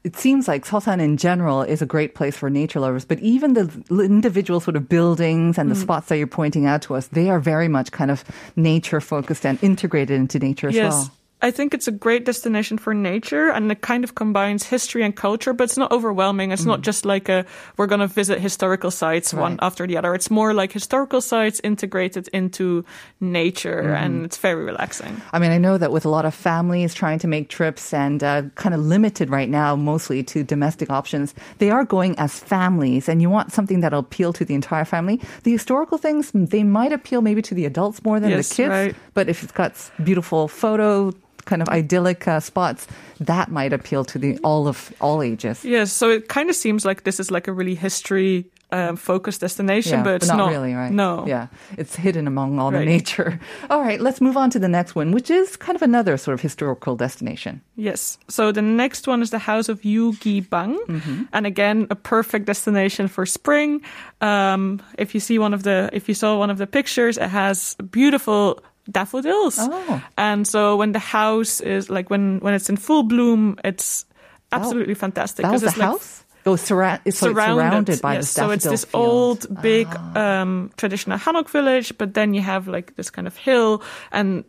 it 0.04 0.16
seems 0.18 0.48
like 0.48 0.66
Seosan 0.66 1.00
in 1.00 1.18
general 1.18 1.62
is 1.64 1.82
a 1.82 1.86
great 1.86 2.14
place 2.14 2.36
for 2.38 2.50
nature 2.50 2.80
lovers, 2.80 3.06
but 3.06 3.20
even 3.20 3.54
the 3.54 3.70
individual 4.04 4.60
sort 4.60 4.76
of 4.76 4.88
buildings 4.90 5.58
and 5.58 5.72
the 5.72 5.76
Mm. 5.76 5.82
spots 5.82 6.08
that 6.10 6.18
you're 6.18 6.28
pointing 6.28 6.66
out 6.66 6.82
to 6.84 6.96
us, 6.96 7.08
they 7.08 7.30
are 7.30 7.40
very 7.40 7.68
much 7.68 7.92
kind 7.92 8.12
of 8.12 8.24
nature 8.56 9.00
focused 9.02 9.46
and 9.46 9.58
integrated 9.64 10.16
into 10.20 10.40
nature 10.40 10.68
as 10.68 10.76
yes. 10.76 10.92
well. 10.94 11.12
I 11.42 11.50
think 11.52 11.74
it's 11.74 11.88
a 11.88 11.92
great 11.92 12.24
destination 12.26 12.78
for 12.78 12.94
nature 12.94 13.50
and 13.50 13.72
it 13.72 13.82
kind 13.82 14.04
of 14.04 14.14
combines 14.16 14.64
history 14.64 15.02
and 15.04 15.16
culture, 15.16 15.54
but 15.54 15.64
it's 15.66 15.78
not 15.78 15.92
overwhelming. 15.92 16.52
It's 16.52 16.66
not 16.66 16.82
just 16.82 17.04
like 17.06 17.30
a, 17.30 17.46
we're 17.78 17.88
going 17.88 18.00
to 18.02 18.08
visit 18.08 18.40
historical 18.40 18.92
sites 18.92 19.34
one 19.34 19.58
Mm. 19.58 19.60
After 19.62 19.88
the 19.88 19.98
other. 19.98 20.14
It's 20.14 20.30
more 20.30 20.54
like 20.54 20.72
historical 20.72 21.20
sites 21.22 21.60
integrated 21.64 22.28
into 22.32 22.86
nature 23.20 23.82
Mm-hmm. 23.84 24.04
and 24.04 24.26
it's 24.26 24.38
very 24.38 24.64
relaxing. 24.64 25.22
I 25.34 25.40
mean, 25.40 25.52
I 25.52 25.58
know 25.58 25.78
that 25.78 25.92
with 25.92 26.06
a 26.06 26.10
lot 26.10 26.26
of 26.26 26.34
families 26.36 26.94
trying 26.94 27.20
to 27.20 27.28
make 27.28 27.50
trips 27.50 27.94
and 27.94 28.24
uh, 28.24 28.44
kind 28.56 28.74
of 28.76 28.82
limited 28.82 29.30
right 29.30 29.50
now, 29.50 29.76
mostly 29.76 30.24
to 30.24 30.44
domestic 30.44 30.90
options, 30.90 31.34
they 31.58 31.70
are 31.72 31.84
going 31.86 32.18
as 32.20 32.40
families, 32.40 33.10
and 33.10 33.22
you 33.22 33.30
want 33.30 33.52
something 33.52 33.82
that'll 33.82 34.00
appeal 34.00 34.34
to 34.34 34.46
the 34.46 34.54
entire 34.54 34.86
family. 34.86 35.20
The 35.44 35.52
historical 35.52 35.98
things, 35.98 36.32
they 36.34 36.64
might 36.64 36.92
appeal 36.92 37.22
maybe 37.22 37.42
to 37.44 37.56
the 37.56 37.66
adults 37.66 38.04
more 38.04 38.20
than 38.20 38.30
Yes, 38.32 38.50
the 38.50 38.56
kids, 38.56 38.70
right. 38.70 38.96
but 39.14 39.30
if 39.30 39.44
it's 39.44 39.52
got 39.52 39.74
beautiful 40.04 40.48
photo, 40.48 41.12
kind 41.52 41.62
of 41.62 41.68
idyllic 41.70 42.28
uh, 42.28 42.40
spots, 42.40 42.88
that 43.20 43.48
might 43.52 43.74
appeal 43.74 44.04
to 44.06 44.20
the 44.20 44.38
all 44.44 44.68
of 44.68 44.92
all 45.02 45.22
ages. 45.22 45.64
Yes. 45.66 45.92
So 45.94 46.10
it 46.10 46.28
kind 46.36 46.50
of 46.50 46.56
seems 46.56 46.86
like 46.86 47.04
this 47.04 47.20
is 47.20 47.30
like 47.32 47.48
a 47.52 47.54
really 47.60 47.76
history 47.76 48.46
um, 48.74 48.96
focused 48.96 49.42
destination, 49.42 49.98
Yeah, 50.00 50.04
but 50.04 50.14
it's 50.24 50.28
not, 50.32 50.50
really, 50.50 50.74
right? 50.74 50.94
No. 50.94 51.28
Yeah, 51.28 51.48
it's 51.78 51.96
hidden 51.96 52.26
among 52.28 52.58
all 52.60 52.72
the 52.72 52.86
nature. 52.86 53.38
All 53.70 53.82
right, 53.84 54.00
let's 54.00 54.22
move 54.22 54.38
on 54.38 54.50
to 54.52 54.60
the 54.60 54.70
next 54.70 54.96
one, 54.96 55.12
which 55.12 55.30
is 55.30 55.58
kind 55.58 55.76
of 55.76 55.82
another 55.82 56.16
sort 56.18 56.36
of 56.36 56.42
historical 56.42 56.96
destination. 56.96 57.60
Yes. 57.76 58.18
So 58.30 58.54
the 58.54 58.62
next 58.62 59.08
one 59.08 59.22
is 59.22 59.30
the 59.30 59.40
House 59.40 59.68
of 59.72 59.84
Yu 59.84 60.14
Gi-bang, 60.24 60.80
Mm-hmm. 60.88 61.24
and 61.34 61.46
again 61.46 61.88
a 61.90 61.96
perfect 61.96 62.46
destination 62.46 63.10
for 63.10 63.26
spring. 63.26 63.82
Um, 64.22 64.80
if 64.98 65.14
you 65.14 65.20
see 65.20 65.38
one 65.40 65.54
of 65.54 65.64
the, 65.64 65.90
if 65.92 66.08
you 66.08 66.16
saw 66.16 66.40
one 66.40 66.50
of 66.50 66.58
the 66.58 66.68
pictures, 66.68 67.18
it 67.18 67.30
has 67.30 67.76
beautiful 67.92 68.64
daffodils, 68.90 69.58
Oh. 69.60 70.02
and 70.18 70.48
so 70.48 70.76
when 70.78 70.92
the 70.94 71.00
house 71.00 71.60
is 71.62 71.90
like 71.90 72.10
when 72.10 72.40
when 72.40 72.54
it's 72.54 72.70
in 72.70 72.78
full 72.78 73.04
bloom, 73.04 73.58
it's 73.64 74.06
absolutely 74.52 74.96
fantastic. 74.96 75.44
That 75.44 75.52
was 75.52 75.62
'cause 75.62 75.62
the 75.62 75.68
it's 75.68 75.78
like 75.78 75.90
house. 75.90 76.18
Oh, 76.44 76.56
surra- 76.58 77.00
it's 77.06 77.20
so 77.20 77.30
it's 77.30 77.38
surrounded 77.38 78.02
by 78.02 78.16
yes. 78.16 78.34
the 78.34 78.42
So 78.42 78.50
it's 78.50 78.66
this 78.66 78.84
daffodil 78.86 79.06
old, 79.06 79.62
big, 79.62 79.88
Ah. 79.92 80.42
um, 80.42 80.72
traditional 80.76 81.20
Hanok 81.20 81.48
village, 81.50 81.94
but 82.00 82.16
then 82.16 82.34
you 82.34 82.42
have 82.42 82.68
like 82.68 82.96
this 82.96 83.12
kind 83.12 83.28
of 83.28 83.38
hill 83.38 83.84
and 84.12 84.44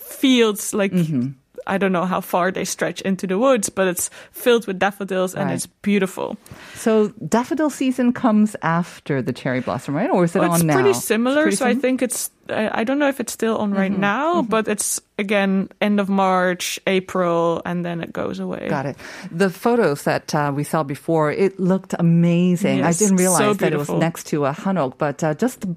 fields 0.00 0.74
like 0.74 0.92
Mm-hmm. 0.92 1.28
I 1.66 1.78
don't 1.78 1.92
know 1.92 2.04
how 2.06 2.20
far 2.20 2.50
they 2.50 2.64
stretch 2.64 3.00
into 3.02 3.26
the 3.26 3.38
woods, 3.38 3.68
but 3.68 3.86
it's 3.88 4.10
filled 4.32 4.66
with 4.66 4.78
daffodils 4.78 5.34
and 5.34 5.46
Right. 5.46 5.54
it's 5.54 5.66
beautiful. 5.66 6.36
So 6.74 7.08
daffodil 7.28 7.70
season 7.70 8.12
comes 8.12 8.56
after 8.62 9.22
the 9.22 9.32
cherry 9.32 9.60
blossom, 9.60 9.94
right? 9.94 10.10
Or 10.10 10.24
is 10.24 10.34
it 10.36 10.40
Well, 10.40 10.52
it's 10.54 10.60
on 10.62 10.66
now? 10.66 10.72
It's 10.78 10.82
pretty 10.82 10.98
similar, 10.98 11.50
so 11.52 11.66
I 11.66 11.74
think 11.74 12.02
it's. 12.02 12.30
I 12.48 12.84
don't 12.84 12.98
know 12.98 13.08
if 13.08 13.20
it's 13.20 13.32
still 13.32 13.56
on 13.58 13.70
Mm-hmm. 13.70 13.78
right 13.80 13.96
now, 13.98 14.42
but 14.42 14.66
it's 14.68 15.00
again 15.16 15.68
end 15.80 16.00
of 16.00 16.08
March, 16.08 16.78
April, 16.86 17.62
and 17.64 17.84
then 17.84 18.00
it 18.02 18.12
goes 18.12 18.40
away. 18.40 18.66
Got 18.68 18.86
it. 18.86 18.96
The 19.30 19.48
photos 19.48 20.02
that 20.02 20.34
uh, 20.34 20.52
we 20.54 20.64
saw 20.64 20.82
before, 20.82 21.30
it 21.32 21.58
looked 21.60 21.94
amazing. 21.98 22.82
I 22.82 22.92
didn't 22.92 23.16
realize 23.16 23.38
so 23.38 23.54
that 23.54 23.72
it 23.72 23.78
was 23.78 23.88
next 23.88 24.26
to 24.34 24.44
a 24.46 24.52
hanok, 24.52 24.98
but 24.98 25.22
uh, 25.24 25.34
just 25.34 25.60
the 25.62 25.74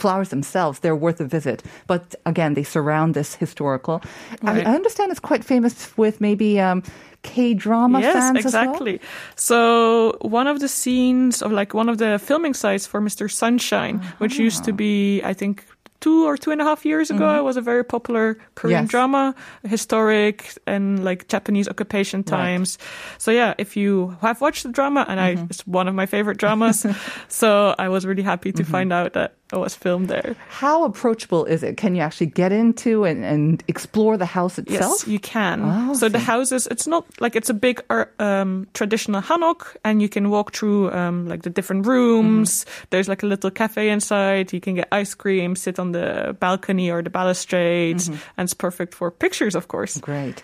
flowers 0.00 0.30
themselves, 0.30 0.80
they're 0.80 0.96
worth 0.96 1.20
a 1.20 1.24
visit. 1.24 1.62
But 1.86 2.14
again, 2.26 2.54
they 2.54 2.64
surround 2.64 3.14
this 3.14 3.34
historical. 3.34 4.02
I, 4.42 4.52
Right. 4.52 4.66
I 4.66 4.74
understand 4.74 5.10
it's 5.10 5.20
quite 5.20 5.44
famous 5.44 5.96
with 5.96 6.20
maybe 6.20 6.60
um, 6.60 6.82
K 7.22 7.54
drama 7.54 8.00
yes, 8.00 8.14
fans 8.14 8.46
as 8.46 8.52
well. 8.52 8.62
exactly. 8.64 9.00
So 9.36 10.16
one 10.22 10.46
of 10.46 10.60
the 10.60 10.68
scenes 10.68 11.42
of 11.42 11.52
like 11.52 11.74
one 11.74 11.88
of 11.88 11.98
the 11.98 12.18
filming 12.18 12.54
sites 12.54 12.86
for 12.86 13.00
Mr. 13.00 13.30
Sunshine, 13.30 13.98
which 14.18 14.38
ah. 14.38 14.42
used 14.42 14.64
to 14.64 14.72
be, 14.72 15.22
I 15.22 15.34
think. 15.34 15.64
Two 16.00 16.24
or 16.24 16.38
two 16.38 16.50
and 16.50 16.62
a 16.62 16.64
half 16.64 16.86
years 16.86 17.10
ago, 17.10 17.28
it 17.36 17.44
was 17.44 17.58
a 17.58 17.60
very 17.60 17.84
popular 17.84 18.38
Korean 18.54 18.84
Yes. 18.84 18.90
drama, 18.90 19.34
historic 19.68 20.56
and 20.66 21.04
like 21.04 21.28
Japanese 21.28 21.68
occupation 21.68 22.24
times. 22.24 22.78
So 23.18 23.30
yeah, 23.30 23.52
if 23.58 23.76
you 23.76 24.16
have 24.22 24.40
watched 24.40 24.62
the 24.62 24.72
drama, 24.72 25.04
and 25.06 25.20
I, 25.20 25.34
mm-hmm. 25.34 25.50
it's 25.50 25.66
one 25.66 25.88
of 25.88 25.94
my 25.94 26.06
favorite 26.06 26.38
dramas, 26.38 26.86
so 27.28 27.74
I 27.78 27.90
was 27.90 28.06
really 28.06 28.22
happy 28.22 28.50
to 28.50 28.62
mm-hmm. 28.62 28.72
find 28.72 28.94
out 28.94 29.12
that 29.12 29.36
was 29.58 29.74
filmed 29.74 30.08
there. 30.08 30.36
How 30.48 30.84
approachable 30.84 31.44
is 31.44 31.62
it? 31.62 31.76
Can 31.76 31.94
you 31.94 32.02
actually 32.02 32.26
get 32.26 32.52
into 32.52 33.04
and, 33.04 33.24
and 33.24 33.62
explore 33.68 34.16
the 34.16 34.26
house 34.26 34.58
itself? 34.58 35.00
Yes, 35.00 35.08
you 35.08 35.18
can. 35.18 35.60
Oh, 35.64 35.94
so 35.94 36.08
the 36.08 36.18
house 36.20 36.52
is, 36.52 36.66
it's 36.68 36.86
not 36.86 37.04
like 37.20 37.34
it's 37.34 37.50
a 37.50 37.54
big 37.54 37.82
uh, 37.90 38.04
um, 38.18 38.66
traditional 38.74 39.20
hanok, 39.22 39.76
and 39.84 40.00
you 40.00 40.08
can 40.08 40.30
walk 40.30 40.54
through 40.54 40.92
um, 40.92 41.26
like 41.28 41.42
the 41.42 41.50
different 41.50 41.86
rooms. 41.86 42.64
Mm-hmm. 42.64 42.84
There's 42.90 43.08
like 43.08 43.22
a 43.22 43.26
little 43.26 43.50
cafe 43.50 43.90
inside. 43.90 44.52
You 44.52 44.60
can 44.60 44.74
get 44.76 44.88
ice 44.92 45.14
cream, 45.14 45.56
sit 45.56 45.78
on 45.78 45.92
the 45.92 46.36
balcony 46.38 46.90
or 46.90 47.02
the 47.02 47.10
balustrades, 47.10 48.08
Mm-hmm. 48.08 48.14
and 48.36 48.46
it's 48.46 48.54
perfect 48.54 48.94
for 48.94 49.10
pictures, 49.10 49.54
of 49.54 49.68
course. 49.68 49.98
Great. 49.98 50.42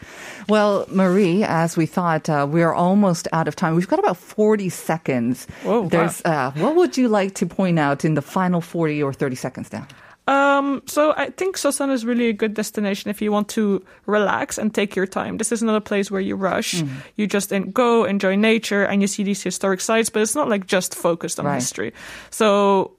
Well, 0.49 0.85
Marie, 0.91 1.45
as 1.45 1.77
we 1.77 1.87
thought, 1.87 2.29
uh, 2.29 2.47
we 2.51 2.63
are 2.63 2.75
almost 2.75 3.29
out 3.33 3.47
of 3.49 3.55
time. 3.57 3.75
We've 3.77 3.89
got 3.89 3.99
about 3.99 4.17
40 4.17 4.69
seconds. 4.69 5.47
Whoa, 5.63 5.83
wow. 5.93 6.11
Uh, 6.25 6.51
what 6.53 6.77
would 6.77 6.97
you 6.97 7.09
like 7.09 7.35
to 7.37 7.47
point 7.47 7.79
out 7.79 8.05
in 8.05 8.15
the 8.15 8.23
final 8.23 8.61
40 8.61 8.96
or 9.03 9.13
30 9.13 9.37
seconds 9.37 9.69
down? 9.71 9.87
Um, 10.29 10.83
so 10.87 11.15
I 11.17 11.31
think 11.31 11.57
Sosan 11.57 11.93
is 11.93 12.05
really 12.05 12.29
a 12.29 12.33
good 12.33 12.55
destination 12.55 13.11
if 13.11 13.23
you 13.23 13.31
want 13.31 13.49
to 13.51 13.85
relax 14.07 14.59
and 14.59 14.75
take 14.75 14.97
your 14.97 15.07
time. 15.07 15.37
This 15.39 15.53
is 15.53 15.63
not 15.63 15.77
a 15.77 15.81
place 15.81 16.11
where 16.11 16.21
you 16.21 16.35
rush. 16.35 16.75
Mm-hmm. 16.75 16.95
You 17.15 17.29
just 17.29 17.53
go, 17.73 18.05
enjoy 18.05 18.35
nature, 18.35 18.83
and 18.83 19.01
you 19.01 19.07
see 19.07 19.23
these 19.23 19.41
historic 19.41 19.81
sites, 19.81 20.11
but 20.11 20.23
it's 20.23 20.35
not 20.35 20.49
like 20.49 20.67
just 20.67 20.97
focused 20.97 21.39
on 21.39 21.47
Right. 21.47 21.55
history. 21.55 21.93
So 22.31 22.96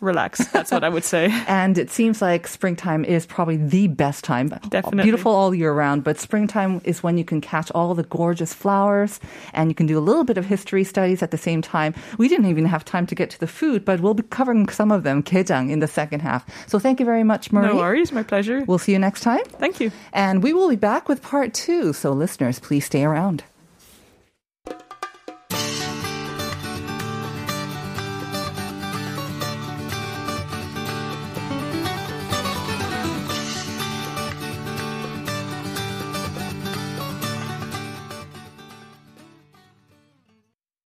relax. 0.00 0.46
That's 0.48 0.70
what 0.70 0.84
I 0.84 0.88
would 0.88 1.04
say. 1.04 1.32
And 1.48 1.78
it 1.78 1.90
seems 1.90 2.20
like 2.20 2.46
springtime 2.46 3.04
is 3.04 3.24
probably 3.24 3.56
the 3.56 3.88
best 3.88 4.24
time. 4.24 4.48
Definitely. 4.68 5.04
Beautiful 5.04 5.32
all 5.32 5.54
year 5.54 5.72
round, 5.72 6.04
but 6.04 6.18
springtime 6.18 6.80
is 6.84 7.02
when 7.02 7.18
you 7.18 7.24
can 7.24 7.40
catch 7.40 7.70
all 7.72 7.94
the 7.94 8.02
gorgeous 8.02 8.52
flowers 8.52 9.20
and 9.52 9.70
you 9.70 9.74
can 9.74 9.86
do 9.86 9.98
a 9.98 10.00
little 10.00 10.24
bit 10.24 10.38
of 10.38 10.44
history 10.44 10.84
studies 10.84 11.22
at 11.22 11.30
the 11.30 11.38
same 11.38 11.62
time. 11.62 11.94
We 12.18 12.28
didn't 12.28 12.46
even 12.46 12.66
have 12.66 12.84
time 12.84 13.06
to 13.06 13.14
get 13.14 13.30
to 13.30 13.40
the 13.40 13.46
food, 13.46 13.84
but 13.84 14.00
we'll 14.00 14.14
be 14.14 14.22
covering 14.24 14.68
some 14.68 14.90
of 14.90 15.02
them, 15.02 15.22
gejang, 15.22 15.70
in 15.70 15.78
the 15.78 15.88
second 15.88 16.20
half. 16.20 16.44
So 16.68 16.78
thank 16.78 17.00
you 17.00 17.06
very 17.06 17.24
much, 17.24 17.52
Marie. 17.52 17.68
No 17.68 17.76
worries. 17.76 18.12
My 18.12 18.22
pleasure. 18.22 18.64
We'll 18.66 18.78
see 18.78 18.92
you 18.92 18.98
next 18.98 19.20
time. 19.20 19.44
Thank 19.44 19.80
you. 19.80 19.90
And 20.12 20.42
we 20.42 20.52
will 20.52 20.68
be 20.68 20.76
back 20.76 21.08
with 21.08 21.22
part 21.22 21.54
two. 21.54 21.92
So 21.92 22.12
listeners, 22.12 22.58
please 22.58 22.84
stay 22.84 23.04
around. 23.04 23.44